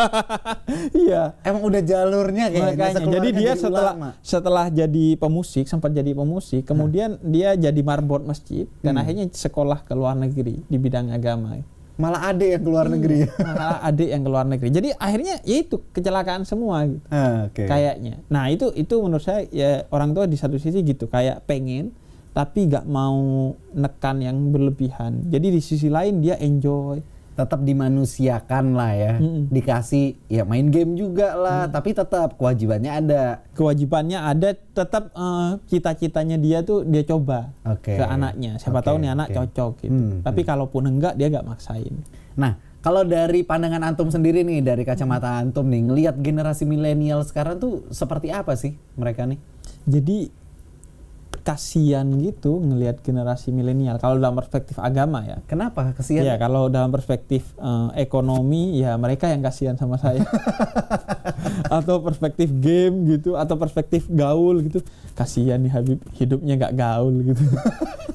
iya. 1.04 1.36
Emang 1.44 1.68
udah 1.68 1.82
jalurnya 1.84 2.48
kayaknya. 2.48 2.80
Makanya 2.80 3.12
jadi 3.12 3.30
dia 3.30 3.44
jadi 3.52 3.60
setelah 3.60 3.84
ulama. 3.92 4.10
setelah 4.24 4.66
jadi 4.72 5.06
pemusik 5.20 5.66
sempat 5.68 5.92
jadi 5.92 6.16
pemusik, 6.16 6.64
kemudian 6.64 7.20
dia 7.20 7.60
jadi 7.60 7.82
marbot 7.84 8.24
masjid 8.24 8.72
dan 8.80 8.96
Hmm. 8.96 9.04
akhirnya 9.04 9.26
sekolah 9.28 9.84
ke 9.84 9.92
luar 9.92 10.16
negeri 10.16 10.64
di 10.64 10.78
bidang 10.80 11.12
agama. 11.12 11.60
Malah 11.98 12.30
ade 12.30 12.54
yang 12.54 12.64
keluar 12.64 12.86
negeri. 12.86 13.26
Malah 13.42 13.82
adik 13.82 14.10
yang 14.14 14.22
ke 14.22 14.30
luar 14.30 14.46
negeri. 14.46 14.70
Jadi 14.70 14.90
akhirnya 14.94 15.42
ya 15.42 15.58
itu 15.66 15.82
kecelakaan 15.92 16.46
semua 16.46 16.86
gitu. 16.86 17.02
Ah, 17.10 17.50
Oke. 17.50 17.66
Kayaknya. 17.66 18.22
Nah, 18.30 18.54
itu 18.54 18.70
itu 18.78 18.96
menurut 19.02 19.26
saya 19.26 19.50
ya 19.50 19.84
orang 19.90 20.14
tua 20.14 20.30
di 20.30 20.38
satu 20.38 20.62
sisi 20.62 20.86
gitu 20.86 21.10
kayak 21.10 21.44
pengen 21.50 21.90
tapi 22.38 22.70
nggak 22.70 22.86
mau 22.86 23.50
nekan 23.74 24.22
yang 24.22 24.38
berlebihan. 24.54 25.26
Jadi 25.26 25.58
di 25.58 25.62
sisi 25.62 25.90
lain 25.90 26.22
dia 26.22 26.38
enjoy. 26.38 27.02
Tetap 27.38 27.62
dimanusiakan 27.62 28.74
lah 28.74 28.92
ya. 28.98 29.14
Mm-mm. 29.22 29.54
Dikasih 29.54 30.18
ya 30.26 30.42
main 30.44 30.74
game 30.74 30.98
juga 30.98 31.38
lah, 31.38 31.70
tapi 31.70 31.94
tetap 31.94 32.34
kewajibannya 32.36 32.92
ada. 32.92 33.24
kewajibannya 33.54 34.18
ada 34.18 34.58
tetap 34.58 35.14
eh, 35.14 35.52
cita-citanya 35.70 36.38
dia 36.38 36.66
tuh 36.66 36.82
dia 36.82 37.06
coba 37.06 37.54
Oke. 37.66 37.98
ke 37.98 38.06
anaknya 38.06 38.58
siapa 38.58 38.82
Oke, 38.82 38.88
tahu 38.90 38.98
nih 39.02 39.12
anak 39.14 39.28
oke. 39.30 39.36
cocok 39.38 39.72
gitu 39.86 39.94
Hmm, 39.94 40.14
tapi 40.26 40.42
hmm. 40.42 40.50
kalaupun 40.50 40.84
enggak 40.90 41.14
dia 41.18 41.30
gak 41.30 41.46
maksain 41.46 41.96
Nah, 42.38 42.54
kalau 42.86 43.02
dari 43.02 43.42
pandangan 43.42 43.82
antum 43.82 44.14
sendiri 44.14 44.46
nih, 44.46 44.62
dari 44.62 44.86
kacamata 44.86 45.42
antum 45.42 45.66
nih, 45.66 45.90
ngelihat 45.90 46.16
generasi 46.22 46.70
milenial 46.70 47.26
sekarang 47.26 47.58
tuh 47.58 47.90
seperti 47.90 48.30
apa 48.30 48.54
sih 48.54 48.78
mereka 48.94 49.26
nih? 49.26 49.42
jadi 49.88 50.30
kasihan 51.48 52.04
gitu 52.20 52.60
ngelihat 52.60 53.00
generasi 53.00 53.56
milenial 53.56 53.96
kalau 54.04 54.20
dalam 54.20 54.36
perspektif 54.36 54.76
agama 54.84 55.24
ya 55.24 55.38
Kenapa 55.48 55.96
kesian? 55.96 56.28
Ya 56.28 56.36
kalau 56.36 56.68
dalam 56.68 56.92
perspektif 56.92 57.56
eh, 57.56 57.90
ekonomi 58.04 58.84
ya 58.84 59.00
mereka 59.00 59.32
yang 59.32 59.40
kasihan 59.40 59.80
sama 59.80 59.96
saya. 59.96 60.28
atau 61.78 62.04
perspektif 62.04 62.52
game 62.52 63.08
gitu 63.16 63.40
atau 63.40 63.56
perspektif 63.56 64.12
gaul 64.12 64.60
gitu. 64.68 64.84
Kasihan 65.16 65.56
nih 65.64 65.72
Habib 65.72 66.00
hidupnya 66.20 66.60
nggak 66.60 66.74
gaul 66.76 67.16
gitu. 67.24 67.42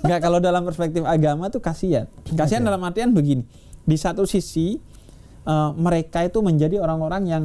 Nggak 0.03 0.19
kalau 0.19 0.43
dalam 0.43 0.67
perspektif 0.67 1.07
agama 1.07 1.47
tuh 1.47 1.63
kasihan. 1.63 2.11
Kasihan 2.35 2.61
dalam 2.67 2.83
artian 2.83 3.15
begini. 3.15 3.47
Di 3.87 3.97
satu 3.97 4.29
sisi 4.29 4.77
eh, 5.47 5.71
mereka 5.79 6.21
itu 6.21 6.45
menjadi 6.45 6.83
orang-orang 6.85 7.23
yang 7.25 7.45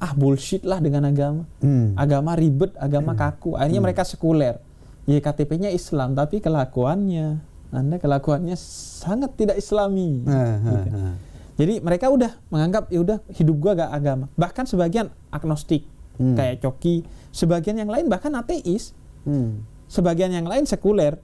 ah 0.00 0.12
bullshit 0.14 0.62
lah 0.62 0.78
dengan 0.78 1.08
agama. 1.10 1.44
Hmm. 1.58 1.98
Agama 1.98 2.38
ribet, 2.38 2.72
agama 2.78 3.18
kaku. 3.18 3.58
Akhirnya 3.58 3.82
mereka 3.82 4.06
sekuler. 4.06 4.69
Ya 5.04 5.18
KTP-nya 5.18 5.70
Islam 5.70 6.12
tapi 6.12 6.40
kelakuannya 6.40 7.40
Anda 7.70 8.02
kelakuannya 8.02 8.58
sangat 8.58 9.38
tidak 9.38 9.54
islami. 9.56 10.26
Nah, 10.26 10.58
Gitu. 10.58 10.88
nah. 10.90 11.14
Jadi 11.54 11.74
mereka 11.78 12.10
udah 12.10 12.34
menganggap 12.50 12.90
ya 12.90 12.98
udah 12.98 13.18
hidup 13.30 13.56
gua 13.60 13.72
gak 13.78 13.92
agama. 13.92 14.26
Bahkan 14.34 14.64
sebagian 14.66 15.06
agnostik 15.30 15.86
Hmm. 16.18 16.34
kayak 16.34 16.60
Coki, 16.60 17.00
sebagian 17.30 17.78
yang 17.78 17.88
lain 17.88 18.10
bahkan 18.10 18.34
ateis, 18.34 18.92
Hmm. 19.22 19.62
sebagian 19.86 20.34
yang 20.34 20.44
lain 20.44 20.66
sekuler. 20.66 21.16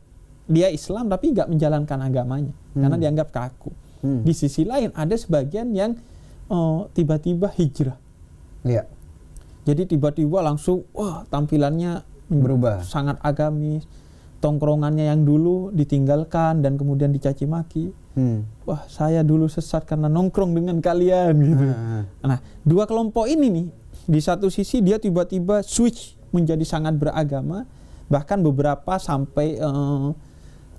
Dia 0.47 0.71
Islam 0.71 1.11
tapi 1.11 1.35
gak 1.35 1.51
menjalankan 1.51 1.99
agamanya 2.01 2.55
karena 2.73 2.95
Hmm. 2.95 3.03
dianggap 3.03 3.29
kaku. 3.35 3.75
Hmm. 4.07 4.23
Di 4.23 4.31
sisi 4.31 4.63
lain 4.63 4.95
ada 4.95 5.19
sebagian 5.19 5.75
yang 5.75 5.99
oh, 6.47 6.87
tiba-tiba 6.95 7.51
hijrah. 7.51 7.99
Iya. 8.63 8.87
Jadi 9.67 9.99
tiba-tiba 9.99 10.47
langsung 10.47 10.87
wah 10.95 11.27
tampilannya 11.27 12.07
Berubah. 12.31 12.83
sangat 12.83 13.17
agamis. 13.23 13.87
Tongkrongannya 14.37 15.09
yang 15.09 15.25
dulu 15.25 15.73
ditinggalkan 15.73 16.61
dan 16.61 16.77
kemudian 16.77 17.09
dicaci 17.09 17.49
maki. 17.49 17.91
Hmm. 18.17 18.45
Wah, 18.69 18.85
saya 18.89 19.25
dulu 19.25 19.49
sesat 19.49 19.89
karena 19.89 20.13
nongkrong 20.13 20.53
dengan 20.53 20.77
kalian 20.81 21.35
gitu. 21.41 21.67
Nah, 21.67 22.05
Nah, 22.25 22.39
dua 22.65 22.85
kelompok 22.85 23.29
ini 23.29 23.49
nih, 23.49 23.67
di 24.07 24.21
satu 24.21 24.53
sisi 24.53 24.85
dia 24.85 25.01
tiba-tiba 25.01 25.65
switch 25.65 26.17
menjadi 26.37 26.63
sangat 26.69 27.01
beragama, 27.01 27.65
bahkan 28.13 28.41
beberapa 28.45 29.01
sampai 29.01 29.57
eh, 29.57 30.09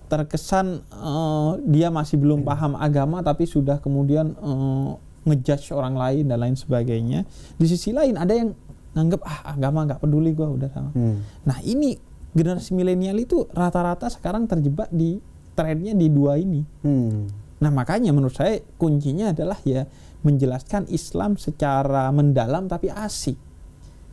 terkesan 0.07 0.85
eh, 0.87 1.51
dia 1.67 1.89
masih 1.91 2.21
belum 2.21 2.45
paham 2.47 2.77
agama 2.77 3.19
tapi 3.25 3.49
sudah 3.49 3.81
kemudian 3.81 4.37
eh, 4.37 4.89
ngejudge 5.27 5.75
orang 5.75 5.99
lain 5.99 6.23
dan 6.29 6.39
lain 6.39 6.55
sebagainya. 6.55 7.27
Di 7.59 7.65
sisi 7.67 7.91
lain 7.91 8.15
ada 8.15 8.31
yang 8.31 8.55
nganggap 8.97 9.21
ah 9.21 9.53
agama 9.53 9.85
nggak 9.85 10.01
peduli 10.01 10.33
gua 10.33 10.49
udah 10.49 10.69
sama. 10.73 10.89
Hmm. 10.97 11.21
Nah, 11.45 11.61
ini 11.61 11.93
generasi 12.33 12.73
milenial 12.73 13.17
itu 13.21 13.45
rata-rata 13.53 14.09
sekarang 14.09 14.49
terjebak 14.49 14.89
di 14.89 15.21
trennya 15.53 15.93
di 15.93 16.09
dua 16.09 16.37
ini. 16.37 16.61
Hmm. 16.81 17.29
Nah 17.57 17.73
makanya 17.73 18.13
menurut 18.13 18.37
saya 18.37 18.61
kuncinya 18.77 19.33
adalah 19.33 19.57
ya 19.65 19.89
menjelaskan 20.21 20.85
Islam 20.93 21.41
secara 21.41 22.09
mendalam 22.13 22.69
tapi 22.69 22.93
asik. 22.93 23.37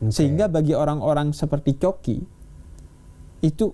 Oke. 0.01 0.09
Sehingga 0.09 0.49
bagi 0.49 0.73
orang-orang 0.73 1.37
seperti 1.37 1.77
Coki 1.77 2.17
itu 3.45 3.67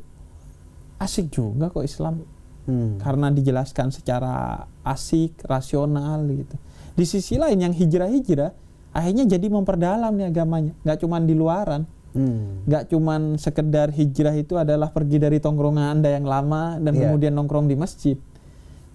asik 0.99 1.31
juga 1.31 1.71
kok 1.71 1.87
Islam 1.87 2.27
Hmm. 2.61 3.01
karena 3.01 3.33
dijelaskan 3.33 3.89
secara 3.89 4.63
asik, 4.85 5.43
rasional 5.49 6.29
gitu. 6.29 6.55
Di 6.93 7.09
sisi 7.09 7.41
lain 7.41 7.57
yang 7.57 7.73
hijrah-hijrah 7.73 8.53
akhirnya 8.91 9.25
jadi 9.27 9.47
memperdalam 9.47 10.13
nih 10.15 10.27
agamanya, 10.31 10.73
nggak 10.83 10.99
cuman 11.01 11.23
di 11.27 11.35
luaran, 11.35 11.83
Hmm. 12.11 12.67
cuman 12.67 13.39
sekedar 13.39 13.95
hijrah 13.95 14.35
itu 14.35 14.59
adalah 14.59 14.91
pergi 14.91 15.23
dari 15.23 15.39
tongkrongan 15.39 15.95
anda 15.95 16.11
yang 16.11 16.27
lama 16.27 16.75
dan 16.83 16.99
Iya. 16.99 17.07
kemudian 17.07 17.33
nongkrong 17.39 17.71
di 17.71 17.79
masjid. 17.79 18.19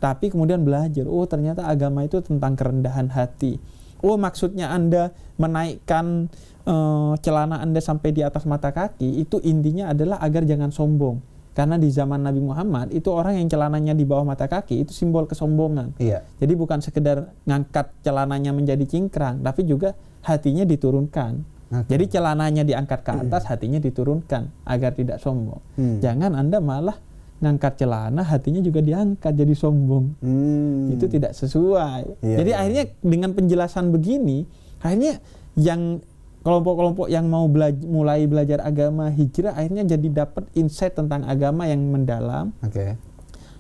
Tapi 0.04 0.28
kemudian 0.28 0.60
belajar 0.68 1.08
oh 1.08 1.24
ternyata 1.24 1.64
agama 1.64 2.04
itu 2.04 2.20
tentang 2.20 2.60
kerendahan 2.60 3.08
hati. 3.16 3.56
Oh 4.04 4.20
maksudnya 4.20 4.68
anda 4.68 5.16
menaikkan 5.40 6.28
eh, 6.66 7.14
celana 7.24 7.64
anda 7.64 7.80
sampai 7.80 8.10
di 8.12 8.20
atas 8.20 8.44
mata 8.44 8.74
kaki 8.74 9.22
itu 9.22 9.40
intinya 9.46 9.94
adalah 9.94 10.18
agar 10.20 10.44
jangan 10.44 10.74
sombong 10.74 11.22
karena 11.56 11.80
di 11.80 11.88
zaman 11.88 12.20
Nabi 12.20 12.44
Muhammad 12.44 12.92
itu 12.92 13.08
orang 13.10 13.40
yang 13.40 13.48
celananya 13.48 13.96
di 13.96 14.04
bawah 14.04 14.28
mata 14.28 14.46
kaki 14.46 14.84
itu 14.84 14.92
simbol 14.92 15.24
kesombongan 15.26 15.96
Iya. 15.98 16.22
jadi 16.38 16.54
bukan 16.54 16.84
sekedar 16.84 17.32
ngangkat 17.48 17.96
celananya 18.04 18.52
menjadi 18.52 18.84
cingkrang 18.84 19.40
tapi 19.40 19.64
juga 19.64 19.96
hatinya 20.22 20.68
diturunkan 20.68 21.56
Oke. 21.72 21.88
jadi 21.90 22.06
celananya 22.20 22.62
diangkat 22.62 23.00
ke 23.02 23.12
atas, 23.26 23.50
hatinya 23.50 23.82
diturunkan 23.82 24.70
agar 24.70 24.94
tidak 24.94 25.18
sombong. 25.18 25.58
Hmm. 25.74 25.98
Jangan 25.98 26.38
Anda 26.38 26.62
malah 26.62 26.98
ngangkat 27.42 27.82
celana, 27.82 28.22
hatinya 28.22 28.62
juga 28.62 28.86
diangkat 28.86 29.34
jadi 29.34 29.54
sombong. 29.58 30.06
Hmm. 30.22 30.94
Itu 30.94 31.10
tidak 31.10 31.34
sesuai. 31.34 32.22
Iya, 32.22 32.38
jadi 32.38 32.52
iya. 32.54 32.60
akhirnya 32.62 32.84
dengan 33.02 33.32
penjelasan 33.34 33.90
begini, 33.90 34.46
akhirnya 34.80 35.20
yang 35.58 36.00
kelompok-kelompok 36.46 37.10
yang 37.10 37.26
mau 37.26 37.46
belaj- 37.46 37.82
mulai 37.82 38.24
belajar 38.24 38.62
agama 38.62 39.10
hijrah 39.10 39.52
akhirnya 39.52 39.82
jadi 39.84 40.24
dapat 40.24 40.46
insight 40.54 40.94
tentang 40.94 41.26
agama 41.26 41.66
yang 41.66 41.82
mendalam. 41.84 42.54
Oke. 42.62 42.96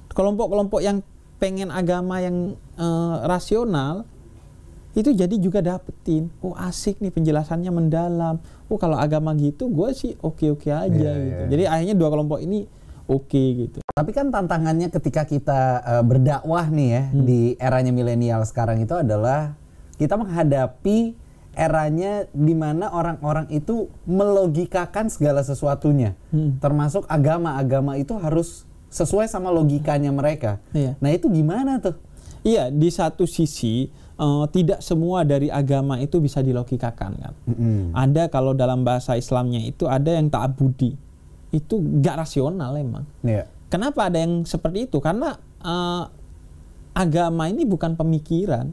kelompok-kelompok 0.07 0.79
yang 0.79 1.03
pengen 1.35 1.67
agama 1.67 2.21
yang 2.21 2.37
eh, 2.73 3.15
rasional 3.25 4.07
itu 4.95 5.11
jadi 5.11 5.35
juga 5.35 5.59
dapetin 5.59 6.31
oh 6.39 6.55
asik 6.55 7.03
nih 7.03 7.11
penjelasannya 7.11 7.67
mendalam 7.67 8.39
oh 8.65 8.79
kalau 8.79 8.95
agama 8.95 9.35
gitu 9.35 9.67
gue 9.67 9.91
sih 9.91 10.15
oke 10.15 10.55
oke 10.55 10.71
aja 10.71 10.87
Iya, 10.87 11.11
gitu 11.19 11.35
iya. 11.35 11.47
jadi 11.51 11.63
akhirnya 11.67 11.95
dua 11.95 12.09
kelompok 12.09 12.39
ini 12.39 12.63
oke 13.05 13.43
gitu 13.59 13.83
Tapi 13.85 14.11
kan 14.11 14.31
tantangannya 14.31 14.87
ketika 14.89 15.23
kita 15.23 15.59
eh, 15.83 15.99
berdakwah 16.01 16.63
nih 16.69 16.87
ya 16.89 17.03
Hmm. 17.05 17.23
di 17.23 17.39
eranya 17.59 17.91
milenial 17.91 18.47
sekarang 18.47 18.79
itu 18.79 18.95
adalah 18.95 19.59
kita 19.95 20.15
menghadapi 20.15 21.11
eranya 21.55 22.27
di 22.35 22.53
mana 22.53 22.91
orang-orang 22.91 23.49
itu 23.49 23.87
melogikakan 24.05 25.09
segala 25.09 25.41
sesuatunya. 25.41 26.13
Hmm. 26.29 26.59
Termasuk 26.59 27.07
agama-agama 27.07 27.95
itu 27.95 28.13
harus 28.19 28.67
sesuai 28.91 29.27
sama 29.27 29.51
logikanya 29.51 30.11
mereka. 30.13 30.59
Iya. 30.71 30.95
Nah, 30.99 31.11
itu 31.11 31.27
gimana 31.27 31.79
tuh? 31.81 31.95
iya 32.45 32.69
di 32.69 32.93
satu 32.93 33.25
sisi 33.25 33.89
eh, 34.21 34.45
tidak 34.53 34.79
semua 34.85 35.25
dari 35.25 35.49
agama 35.49 35.97
itu 35.97 36.21
bisa 36.21 36.45
dilogikakan 36.45 37.11
kan 37.17 37.33
Mm-mm. 37.49 37.91
ada 37.97 38.29
kalau 38.29 38.53
dalam 38.53 38.85
bahasa 38.85 39.17
Islamnya 39.17 39.65
itu 39.65 39.89
ada 39.89 40.13
yang 40.13 40.29
ta'abudi 40.29 40.93
itu 41.49 41.75
gak 42.05 42.29
rasional 42.29 42.77
emang 42.77 43.09
Iya. 43.25 43.49
Kenapa 43.65 44.07
ada 44.07 44.21
yang 44.21 44.45
seperti 44.45 44.85
itu? 44.87 45.01
Karena 45.01 45.35
eh, 45.65 46.03
agama 46.95 47.49
ini 47.49 47.65
bukan 47.67 47.97
pemikiran, 47.97 48.71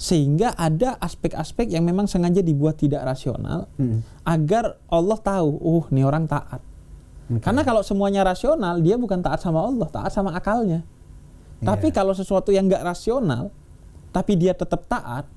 sehingga 0.00 0.56
ada 0.56 0.96
aspek-aspek 0.96 1.68
yang 1.68 1.84
memang 1.84 2.08
sengaja 2.08 2.40
dibuat 2.40 2.80
tidak 2.80 3.04
rasional 3.04 3.68
Mm. 3.76 4.00
agar 4.24 4.80
Allah 4.88 5.20
tahu, 5.20 5.60
uh, 5.60 5.84
nih 5.92 6.08
orang 6.08 6.24
taat. 6.24 6.64
Oke. 7.28 7.44
Karena 7.44 7.60
kalau 7.60 7.84
semuanya 7.84 8.24
rasional, 8.24 8.80
dia 8.80 8.96
bukan 8.96 9.20
taat 9.20 9.44
sama 9.44 9.60
Allah, 9.60 9.84
taat 9.92 10.08
sama 10.08 10.32
akalnya. 10.32 10.88
Tapi 11.60 11.92
Iya. 11.92 12.00
kalau 12.00 12.16
sesuatu 12.16 12.48
yang 12.48 12.64
nggak 12.64 12.80
rasional, 12.80 13.52
tapi 14.08 14.40
dia 14.40 14.56
tetap 14.56 14.88
taat, 14.88 15.28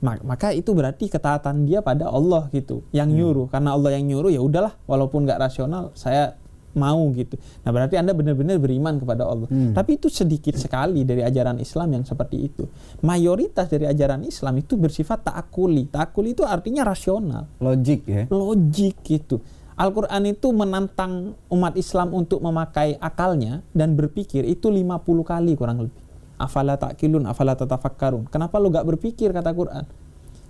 ma- 0.00 0.24
maka 0.24 0.56
itu 0.56 0.72
berarti 0.72 1.12
ketaatan 1.12 1.68
dia 1.68 1.84
pada 1.84 2.08
Allah 2.08 2.48
gitu, 2.56 2.80
yang 2.88 3.12
Hmm. 3.12 3.20
nyuruh. 3.20 3.46
Karena 3.52 3.76
Allah 3.76 4.00
yang 4.00 4.08
nyuruh 4.08 4.32
ya 4.32 4.40
udahlah, 4.40 4.80
walaupun 4.88 5.28
nggak 5.28 5.44
rasional, 5.44 5.92
saya 5.92 6.40
mau 6.74 7.10
gitu. 7.14 7.38
Nah 7.62 7.70
berarti 7.70 7.94
anda 7.98 8.12
benar-benar 8.14 8.58
beriman 8.58 8.98
kepada 8.98 9.26
Allah. 9.26 9.48
Hmm. 9.50 9.72
Tapi 9.72 9.98
itu 9.98 10.10
sedikit 10.10 10.54
sekali 10.58 11.02
dari 11.02 11.22
ajaran 11.22 11.58
Islam 11.58 11.98
yang 11.98 12.04
seperti 12.04 12.36
itu. 12.42 12.64
Mayoritas 13.02 13.70
dari 13.70 13.86
ajaran 13.88 14.22
Islam 14.26 14.60
itu 14.60 14.78
bersifat 14.78 15.26
ta'akuli. 15.26 15.90
Ta'akuli 15.90 16.34
itu 16.34 16.42
artinya 16.42 16.86
rasional 16.86 17.46
Logik 17.58 18.06
ya. 18.06 18.26
logik 18.28 19.02
gitu. 19.02 19.40
Al-Quran 19.74 20.30
itu 20.30 20.54
menantang 20.54 21.34
umat 21.50 21.74
Islam 21.74 22.14
untuk 22.14 22.38
memakai 22.38 22.94
akalnya 23.02 23.66
dan 23.74 23.98
berpikir 23.98 24.46
itu 24.46 24.70
50 24.70 25.02
kali 25.26 25.58
kurang 25.58 25.90
lebih. 25.90 26.02
Afala 26.38 26.78
ta'kilun, 26.78 27.26
afala 27.26 27.58
tatafakkarun. 27.58 28.30
Kenapa 28.30 28.62
lu 28.62 28.70
gak 28.70 28.86
berpikir 28.86 29.34
kata 29.34 29.50
Quran? 29.50 29.82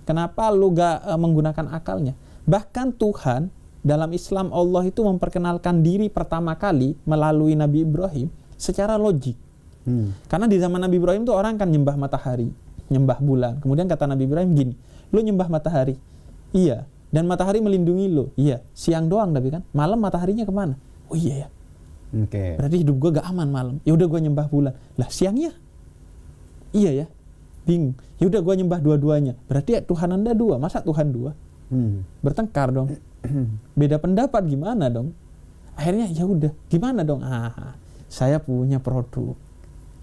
Kenapa 0.05 0.53
lu 0.53 0.69
gak 0.77 1.09
eh, 1.09 1.17
menggunakan 1.17 1.73
akalnya? 1.73 2.13
Bahkan 2.45 3.01
Tuhan 3.01 3.49
dalam 3.85 4.09
Islam 4.17 4.49
Allah 4.49 4.89
itu 4.89 5.05
memperkenalkan 5.05 5.85
diri 5.85 6.09
pertama 6.09 6.57
kali 6.57 6.97
melalui 7.05 7.53
Nabi 7.53 7.85
Ibrahim 7.85 8.33
secara 8.57 8.97
logik. 8.97 9.37
Hmm. 9.85 10.17
Karena 10.25 10.49
di 10.49 10.57
zaman 10.57 10.81
Nabi 10.81 10.97
Ibrahim 10.97 11.21
tuh 11.21 11.37
orang 11.37 11.61
kan 11.61 11.69
nyembah 11.69 11.93
matahari, 11.93 12.49
nyembah 12.89 13.21
bulan. 13.21 13.61
Kemudian 13.61 13.85
kata 13.85 14.09
Nabi 14.09 14.25
Ibrahim 14.25 14.57
gini, 14.57 14.73
lu 15.13 15.21
nyembah 15.21 15.45
matahari. 15.53 16.01
Iya. 16.49 16.89
Dan 17.13 17.29
matahari 17.29 17.61
melindungi 17.61 18.09
lu. 18.09 18.33
Iya. 18.33 18.65
Siang 18.73 19.05
doang 19.05 19.31
tapi 19.37 19.53
kan. 19.53 19.61
Malam 19.71 20.01
mataharinya 20.01 20.43
ke 20.49 20.51
mana? 20.51 20.75
Oh 21.05 21.13
iya 21.13 21.45
ya. 21.45 21.47
Oke. 22.25 22.57
Berarti 22.57 22.75
hidup 22.81 22.95
gua 22.97 23.21
gak 23.21 23.27
aman 23.29 23.47
malam. 23.53 23.75
Ya 23.85 23.93
udah 23.93 24.07
gua 24.09 24.17
nyembah 24.17 24.49
bulan. 24.49 24.73
Lah 24.97 25.07
siangnya? 25.13 25.53
Iya 26.73 27.05
ya. 27.05 27.07
Bingung. 27.69 27.93
Ya 28.17 28.25
udah 28.25 28.41
gua 28.41 28.57
nyembah 28.57 28.81
dua-duanya. 28.81 29.37
Berarti 29.45 29.77
ya 29.77 29.81
Tuhan 29.85 30.09
Anda 30.09 30.33
dua. 30.33 30.57
Masa 30.57 30.81
Tuhan 30.81 31.13
dua? 31.13 31.37
Hmm. 31.69 32.01
Bertengkar 32.25 32.73
dong. 32.73 32.97
Beda 33.79 33.97
pendapat 33.97 34.41
gimana 34.47 34.89
dong? 34.89 35.13
Akhirnya 35.75 36.07
ya 36.07 36.23
udah, 36.23 36.51
gimana 36.71 37.03
dong? 37.03 37.19
Ah, 37.25 37.75
saya 38.07 38.39
punya 38.39 38.79
produk. 38.79 39.35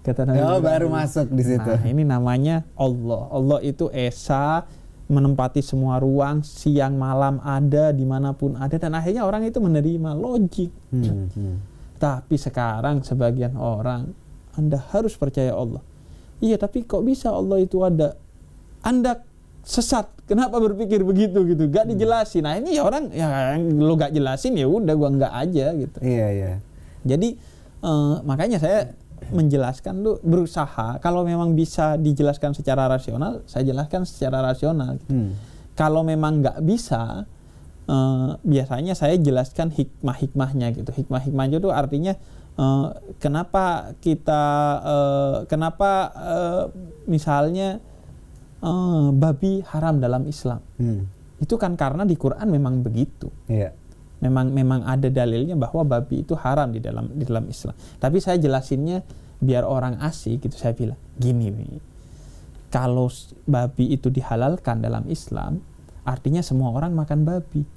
Kata 0.03 0.27
Nabi 0.27 0.43
Oh, 0.43 0.59
baru 0.59 0.91
masuk 0.91 1.31
di 1.31 1.43
situ. 1.47 1.63
Nah, 1.63 1.81
ini 1.87 2.03
namanya 2.03 2.67
Allah. 2.75 3.31
Allah 3.31 3.59
itu 3.63 3.87
esa 3.89 4.67
menempati 5.07 5.63
semua 5.63 5.99
ruang, 5.99 6.43
siang 6.43 6.95
malam 6.95 7.39
ada, 7.43 7.91
di 7.91 8.03
mana 8.07 8.31
pun 8.35 8.55
ada, 8.55 8.75
dan 8.75 8.95
akhirnya 8.95 9.23
orang 9.27 9.47
itu 9.47 9.59
menerima 9.59 10.11
logik. 10.15 10.71
Hmm. 10.91 11.27
Hmm. 11.31 11.57
Tapi 11.99 12.35
sekarang 12.35 13.03
sebagian 13.03 13.55
orang, 13.55 14.11
Anda 14.59 14.79
harus 14.91 15.15
percaya 15.15 15.55
Allah. 15.55 15.79
Iya, 16.43 16.59
tapi 16.59 16.83
kok 16.83 17.03
bisa 17.07 17.31
Allah 17.31 17.63
itu 17.63 17.79
ada? 17.83 18.19
Anda 18.83 19.23
sesat. 19.63 20.11
Kenapa 20.23 20.55
berpikir 20.55 21.03
begitu 21.03 21.43
gitu? 21.43 21.67
Gak 21.67 21.91
dijelasin. 21.91 22.47
Nah 22.47 22.55
ini 22.55 22.79
ya 22.79 22.87
orang 22.87 23.11
ya 23.11 23.59
lo 23.59 23.99
gak 23.99 24.15
jelasin 24.15 24.55
ya 24.55 24.71
udah 24.71 24.95
gua 24.95 25.09
nggak 25.11 25.33
aja 25.35 25.65
gitu. 25.75 25.97
Iya, 25.99 26.27
iya. 26.31 26.51
Jadi 27.03 27.35
eh, 27.83 28.15
makanya 28.23 28.57
saya 28.63 28.95
menjelaskan 29.35 30.03
tuh 30.03 30.15
berusaha 30.23 30.99
kalau 30.99 31.23
memang 31.27 31.55
bisa 31.55 31.99
dijelaskan 31.99 32.55
secara 32.55 32.87
rasional, 32.87 33.43
saya 33.47 33.67
jelaskan 33.67 34.07
secara 34.07 34.39
rasional. 34.39 34.95
gitu. 35.03 35.11
Hmm. 35.11 35.31
Kalau 35.75 36.07
memang 36.07 36.39
nggak 36.39 36.63
bisa, 36.63 37.27
eh, 37.91 38.29
biasanya 38.47 38.95
saya 38.95 39.19
jelaskan 39.19 39.75
hikmah-hikmahnya 39.75 40.71
gitu. 40.71 40.91
Hikmah-hikmahnya 40.95 41.59
itu 41.59 41.67
artinya 41.67 42.15
eh, 42.55 42.87
kenapa 43.19 43.91
kita, 43.99 44.43
eh, 44.87 45.37
kenapa 45.51 45.91
eh, 46.15 46.63
misalnya 47.11 47.83
eh, 48.63 49.07
babi 49.11 49.59
haram 49.67 49.99
dalam 49.99 50.23
Islam. 50.25 50.63
Hmm. 50.79 51.05
Itu 51.43 51.59
kan 51.59 51.75
karena 51.75 52.07
di 52.07 52.15
Quran 52.15 52.47
memang 52.47 52.79
begitu 52.79 53.27
Iya. 53.51 53.75
memang 54.23 54.55
memang 54.55 54.87
ada 54.87 55.11
dalilnya 55.11 55.59
bahwa 55.59 55.83
babi 55.83 56.23
itu 56.23 56.31
haram 56.39 56.71
di 56.71 56.79
dalam 56.79 57.11
di 57.11 57.27
dalam 57.27 57.43
Islam. 57.51 57.75
Tapi 57.99 58.23
saya 58.23 58.39
jelasinnya 58.39 59.03
biar 59.43 59.67
orang 59.67 59.99
asik 59.99 60.47
gitu 60.47 60.55
saya 60.55 60.71
bilang 60.71 60.95
gini. 61.19 61.83
Kalau 62.71 63.11
babi 63.43 63.91
itu 63.91 64.07
dihalalkan 64.07 64.79
dalam 64.81 65.05
Islam, 65.11 65.59
artinya 66.07 66.39
semua 66.39 66.71
orang 66.71 66.95
makan 66.95 67.27
babi. 67.27 67.67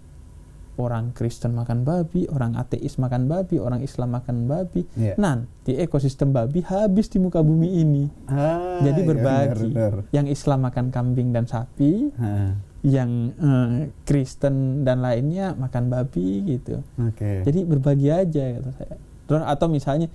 Orang 0.77 1.17
Kristen 1.17 1.57
makan 1.57 1.83
babi, 1.83 2.29
orang 2.29 2.53
ateis 2.53 3.01
makan 3.01 3.27
babi, 3.27 3.57
orang 3.57 3.81
Islam 3.81 4.13
makan 4.13 4.45
babi. 4.45 4.85
Iya. 4.93 5.17
Nanti 5.17 5.73
ekosistem 5.73 6.31
babi 6.31 6.61
habis 6.61 7.09
di 7.09 7.17
muka 7.17 7.41
bumi 7.41 7.81
ini. 7.81 8.05
Ah, 8.27 8.85
Jadi 8.85 9.01
iya, 9.01 9.09
berbagi. 9.09 9.73
benar, 9.73 9.93
benar. 10.05 10.13
Yang 10.13 10.27
Islam 10.31 10.59
makan 10.63 10.87
kambing 10.91 11.33
dan 11.33 11.49
sapi, 11.49 12.13
Ah, 12.15 12.53
yang 12.85 13.09
eh, 13.33 13.89
Kristen 14.05 14.85
dan 14.85 15.01
lainnya 15.01 15.53
makan 15.53 15.89
babi 15.89 16.45
gitu. 16.47 16.85
Oke. 17.01 17.41
Jadi 17.43 17.65
berbagi 17.65 18.09
aja 18.09 18.61
kata 18.61 18.71
saya. 18.77 18.97
Terus 19.27 19.43
atau 19.43 19.67
misalnya, 19.67 20.09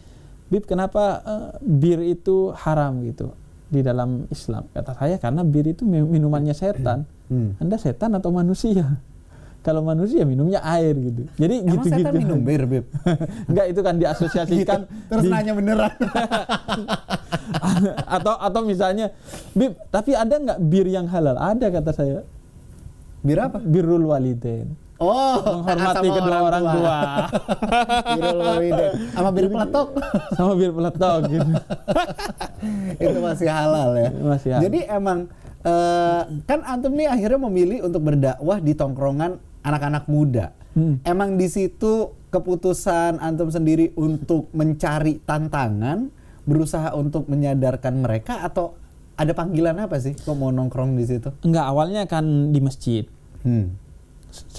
Bib 0.45 0.67
kenapa 0.67 1.03
eh, 1.21 1.49
bir 1.59 1.99
itu 2.01 2.51
haram 2.53 3.01
gitu 3.01 3.33
di 3.65 3.81
dalam 3.81 4.27
Islam? 4.27 4.67
Kata 4.69 4.93
saya 4.93 5.17
karena 5.17 5.41
bir 5.41 5.65
itu 5.65 5.83
mi- 5.83 6.05
minumannya 6.05 6.51
setan. 6.51 7.09
Hmm. 7.27 7.55
Anda 7.57 7.75
setan 7.75 8.11
atau 8.13 8.29
manusia? 8.29 8.99
Kalau 9.61 9.85
manusia 9.85 10.25
minumnya 10.25 10.57
air 10.65 10.97
gitu. 10.97 11.29
Jadi 11.37 11.61
Emang 11.61 11.79
gitu-gitu. 11.79 12.09
setan 12.09 12.13
minum 12.17 12.39
bir, 12.49 12.61
Bib? 12.65 12.85
Enggak 13.45 13.65
itu 13.69 13.79
kan 13.79 13.95
diasosiasikan 13.95 14.79
Terus 15.13 15.21
di- 15.21 15.29
nanya 15.29 15.53
beneran. 15.53 15.91
atau 18.17 18.33
atau 18.37 18.61
misalnya, 18.63 19.13
Bib, 19.53 19.77
tapi 19.89 20.13
ada 20.13 20.33
nggak 20.33 20.59
bir 20.61 20.85
yang 20.87 21.05
halal? 21.05 21.35
Ada 21.35 21.67
kata 21.69 21.91
saya. 21.93 22.21
bir 23.21 23.37
apa? 23.37 23.61
Birrul 23.61 24.01
walidain. 24.01 24.73
Oh, 24.97 25.61
Menghormati 25.61 26.05
sama 26.05 26.13
kedua 26.15 26.37
orang 26.41 26.63
tua. 26.67 26.97
Birul 28.11 28.39
walidain. 28.39 28.93
Sama 29.11 29.29
bir 29.29 29.45
peletok. 29.45 29.87
Sama 30.33 30.51
bir 30.57 30.71
peletok 30.71 31.19
gitu. 31.29 31.51
itu 32.97 33.19
masih 33.19 33.45
halal 33.45 33.89
ya. 33.93 34.09
Masih 34.15 34.49
halal. 34.51 34.63
Jadi 34.65 34.79
emang 34.85 35.19
eh, 35.61 36.21
kan 36.45 36.59
antum 36.65 36.91
nih 36.93 37.07
akhirnya 37.07 37.39
memilih 37.39 37.77
untuk 37.83 38.01
berdakwah 38.01 38.57
di 38.57 38.73
tongkrongan 38.73 39.37
anak-anak 39.61 40.05
muda. 40.09 40.53
Hmm. 40.73 41.03
Emang 41.03 41.35
di 41.35 41.47
situ 41.51 42.15
keputusan 42.31 43.19
antum 43.19 43.51
sendiri 43.51 43.91
untuk 43.99 44.47
mencari 44.55 45.19
tantangan, 45.23 46.07
berusaha 46.47 46.95
untuk 46.95 47.27
menyadarkan 47.27 48.01
mereka 48.01 48.41
atau 48.41 48.79
ada 49.19 49.35
panggilan 49.37 49.77
apa 49.77 49.99
sih 50.01 50.17
kok 50.17 50.33
mau 50.33 50.49
nongkrong 50.49 50.97
di 50.97 51.05
situ? 51.05 51.29
Enggak, 51.45 51.65
awalnya 51.67 52.07
kan 52.07 52.49
di 52.49 52.59
masjid. 52.63 53.05
Hmm. 53.45 53.75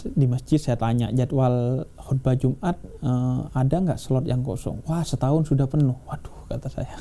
Di 0.04 0.28
masjid 0.28 0.60
saya 0.60 0.76
tanya 0.76 1.08
jadwal 1.16 1.88
khutbah 1.96 2.36
Jumat 2.36 2.76
eh, 3.00 3.40
ada 3.56 3.76
nggak 3.80 3.98
slot 3.98 4.28
yang 4.28 4.44
kosong? 4.44 4.84
Wah 4.84 5.00
setahun 5.00 5.48
sudah 5.48 5.64
penuh. 5.64 5.96
Waduh 6.04 6.44
kata 6.52 6.68
saya, 6.68 6.92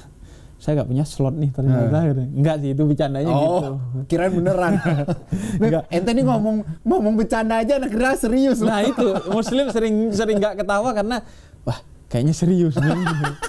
saya 0.62 0.78
nggak 0.78 0.89
punya 0.93 1.06
slot 1.10 1.34
nih 1.41 1.50
ternyata. 1.50 2.06
Enggak 2.21 2.56
sih 2.62 2.69
itu 2.78 2.84
bercandanya 2.86 3.34
gitu. 3.34 3.50
Oh, 3.50 3.82
kirain 4.06 4.30
beneran. 4.30 4.78
Enggak. 5.65 5.89
Ente 5.89 6.13
nih 6.13 6.21
ngomong 6.21 6.56
ngomong 6.86 7.13
bercanda 7.17 7.65
aja 7.65 7.82
anak 7.82 7.89
kira 7.89 8.13
serius. 8.13 8.62
Nah 8.62 8.86
itu 8.86 9.10
Muslim 9.34 9.74
sering 9.74 10.13
sering 10.13 10.38
nggak 10.38 10.62
ketawa 10.62 10.93
karena 10.93 11.26
wah 11.65 11.82
kayaknya 12.13 12.38
serius 12.38 12.78
nih. 12.78 12.93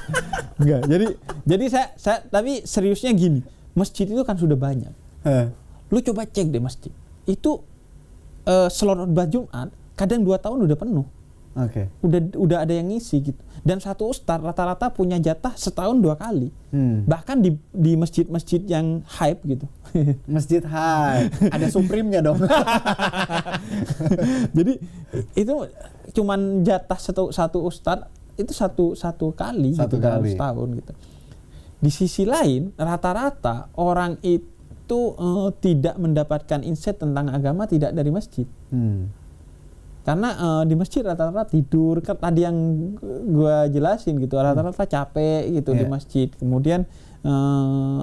Enggak. 0.65 0.81
Jadi 0.89 1.07
jadi 1.45 1.65
saya 1.69 1.87
saya 2.01 2.19
tapi 2.25 2.65
seriusnya 2.65 3.13
gini. 3.13 3.45
Masjid 3.77 4.09
itu 4.09 4.25
kan 4.25 4.41
sudah 4.41 4.57
banyak. 4.57 4.93
Heh. 5.29 5.53
Lu 5.93 6.01
coba 6.01 6.25
cek 6.25 6.49
deh 6.49 6.65
masjid. 6.65 6.97
Itu 7.29 7.61
eh 8.49 8.73
slot 8.73 9.05
khotbah 9.05 9.29
Jumat 9.29 9.69
kadang 10.01 10.25
dua 10.25 10.41
tahun 10.41 10.65
udah 10.65 10.81
penuh. 10.81 11.05
Oke. 11.53 11.93
Udah 12.01 12.21
udah 12.35 12.59
ada 12.65 12.73
yang 12.73 12.89
ngisi 12.89 13.21
gitu. 13.21 13.43
Dan 13.61 13.79
satu 13.79 14.09
ustaz 14.09 14.41
rata-rata 14.41 14.89
punya 14.89 15.21
jatah 15.21 15.53
setahun 15.53 16.01
dua 16.01 16.17
kali. 16.17 16.49
Hmm. 16.73 17.05
Bahkan 17.05 17.45
di 17.45 17.55
di 17.71 17.93
masjid-masjid 17.95 18.65
yang 18.65 19.05
hype 19.21 19.45
gitu. 19.45 19.69
Masjid 20.27 20.65
Hai. 20.65 21.29
Ada 21.53 21.69
Supreme-nya 21.69 22.25
dong. 22.25 22.41
Jadi 24.57 24.73
itu 25.37 25.55
cuman 26.17 26.65
jatah 26.65 26.99
satu 26.99 27.29
satu 27.31 27.59
ustad 27.69 28.09
itu 28.41 28.53
satu 28.57 28.97
satu 28.97 29.37
kali 29.37 29.77
Satu 29.77 30.01
gitu 30.01 30.03
dalam 30.03 30.25
kali. 30.25 30.33
setahun 30.33 30.69
gitu. 30.81 30.93
Di 31.83 31.91
sisi 31.93 32.25
lain 32.25 32.73
rata-rata 32.75 33.69
orang 33.77 34.17
itu 34.25 35.01
eh, 35.13 35.49
tidak 35.61 36.01
mendapatkan 36.01 36.65
insight 36.65 36.97
tentang 36.97 37.29
agama 37.29 37.69
tidak 37.69 37.93
dari 37.93 38.09
masjid. 38.09 38.49
Hmm. 38.73 39.13
Karena 40.03 40.29
eh, 40.35 40.63
di 40.67 40.75
masjid 40.75 41.01
rata-rata 41.01 41.47
tidur 41.47 42.03
kan 42.03 42.19
tadi 42.19 42.43
yang 42.43 42.57
gua 43.29 43.67
jelasin 43.67 44.19
gitu 44.19 44.35
rata-rata 44.35 44.83
capek 44.83 45.47
gitu 45.53 45.73
di 45.73 45.87
Iya. 45.87 45.91
masjid. 45.91 46.29
Kemudian 46.29 46.83
eh, 47.23 48.03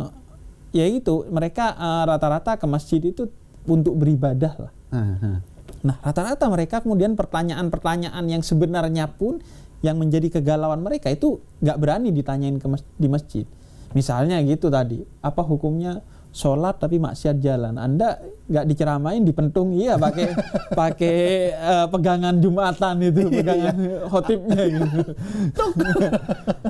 ya 0.71 0.85
itu 0.85 1.27
mereka 1.27 1.75
eh, 1.75 2.03
rata-rata 2.07 2.55
ke 2.55 2.65
masjid 2.65 2.99
itu 2.99 3.27
untuk 3.67 3.99
beribadah 3.99 4.53
lah. 4.57 4.71
Ah, 4.89 5.15
ah. 5.19 5.38
Nah, 5.79 5.95
rata-rata 6.01 6.47
mereka 6.47 6.81
kemudian 6.81 7.13
pertanyaan-pertanyaan 7.13 8.25
yang 8.25 8.43
sebenarnya 8.43 9.07
pun 9.12 9.39
yang 9.79 9.95
menjadi 9.95 10.39
kegalauan 10.39 10.83
mereka 10.83 11.07
itu 11.07 11.39
nggak 11.59 11.77
berani 11.79 12.12
ditanyain 12.12 12.59
ke 12.59 12.67
mas- 12.67 12.88
di 12.95 13.07
masjid. 13.07 13.45
Misalnya 13.91 14.38
gitu 14.43 14.67
tadi, 14.67 15.01
apa 15.19 15.39
hukumnya 15.39 16.03
sholat 16.29 16.77
tapi 16.77 16.97
maksiat 16.97 17.37
jalan? 17.37 17.75
Anda 17.75 18.21
nggak 18.49 18.65
diceramain, 18.65 19.21
dipentung, 19.21 19.73
iya 19.73 19.97
pakai 19.97 20.33
pakai 20.79 21.17
eh, 21.53 21.85
pegangan 21.89 22.37
jumatan 22.37 22.95
itu, 23.01 23.21
pegangan 23.29 23.77
khotibnya 24.09 24.61
gitu. 24.69 24.99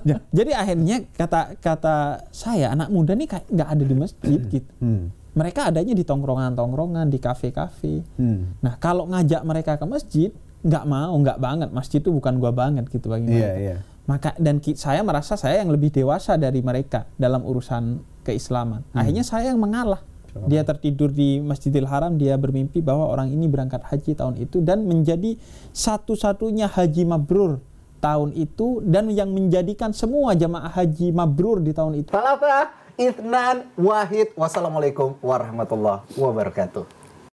Jadi 0.38 0.52
akhirnya 0.56 0.98
kata 1.14 1.60
kata 1.60 1.96
saya 2.32 2.74
anak 2.74 2.90
muda 2.90 3.14
nih 3.16 3.28
kayak 3.28 3.46
nggak 3.50 3.70
ada 3.70 3.84
di 3.84 3.96
masjid 3.96 4.40
gitu. 4.50 4.72
Hmm. 4.80 5.12
Mereka 5.38 5.72
adanya 5.72 5.94
di 5.94 6.04
tongkrongan-tongkrongan, 6.04 7.08
di 7.08 7.20
kafe-kafe. 7.22 8.02
Hmm. 8.18 8.60
Nah, 8.60 8.76
kalau 8.82 9.08
ngajak 9.08 9.42
mereka 9.46 9.78
ke 9.78 9.86
masjid, 9.86 10.30
nggak 10.66 10.84
mau, 10.90 11.14
nggak 11.16 11.38
banget. 11.40 11.70
Masjid 11.72 12.02
itu 12.02 12.12
bukan 12.12 12.42
gua 12.42 12.52
banget 12.52 12.90
gitu 12.92 13.08
bagi 13.08 13.30
Iya, 13.30 13.38
mereka. 13.38 13.60
iya. 13.62 13.78
Maka 14.10 14.30
dan 14.42 14.58
saya 14.74 15.06
merasa 15.06 15.38
saya 15.38 15.62
yang 15.62 15.70
lebih 15.70 15.94
dewasa 15.94 16.34
dari 16.34 16.66
mereka 16.66 17.06
dalam 17.14 17.46
urusan 17.46 18.02
keislaman. 18.30 18.86
Hmm. 18.94 19.02
Akhirnya 19.02 19.26
saya 19.26 19.50
yang 19.50 19.60
mengalah. 19.60 20.06
Dia 20.46 20.62
tertidur 20.62 21.10
di 21.10 21.42
Masjidil 21.42 21.90
Haram, 21.90 22.14
dia 22.16 22.38
bermimpi 22.38 22.86
bahwa 22.86 23.10
orang 23.10 23.34
ini 23.34 23.50
berangkat 23.50 23.82
haji 23.82 24.14
tahun 24.14 24.38
itu 24.38 24.62
dan 24.62 24.86
menjadi 24.86 25.36
satu-satunya 25.74 26.70
haji 26.70 27.04
mabrur 27.10 27.58
tahun 28.00 28.38
itu 28.38 28.80
dan 28.86 29.10
yang 29.12 29.34
menjadikan 29.34 29.92
semua 29.92 30.38
jamaah 30.38 30.70
haji 30.70 31.12
mabrur 31.12 31.60
di 31.60 31.74
tahun 31.74 32.06
itu. 32.06 32.14
Falafah, 32.14 32.72
Ithnan, 32.96 33.74
Wahid. 33.76 34.32
Wassalamualaikum 34.38 35.18
warahmatullahi 35.20 36.06
wabarakatuh. 36.14 36.99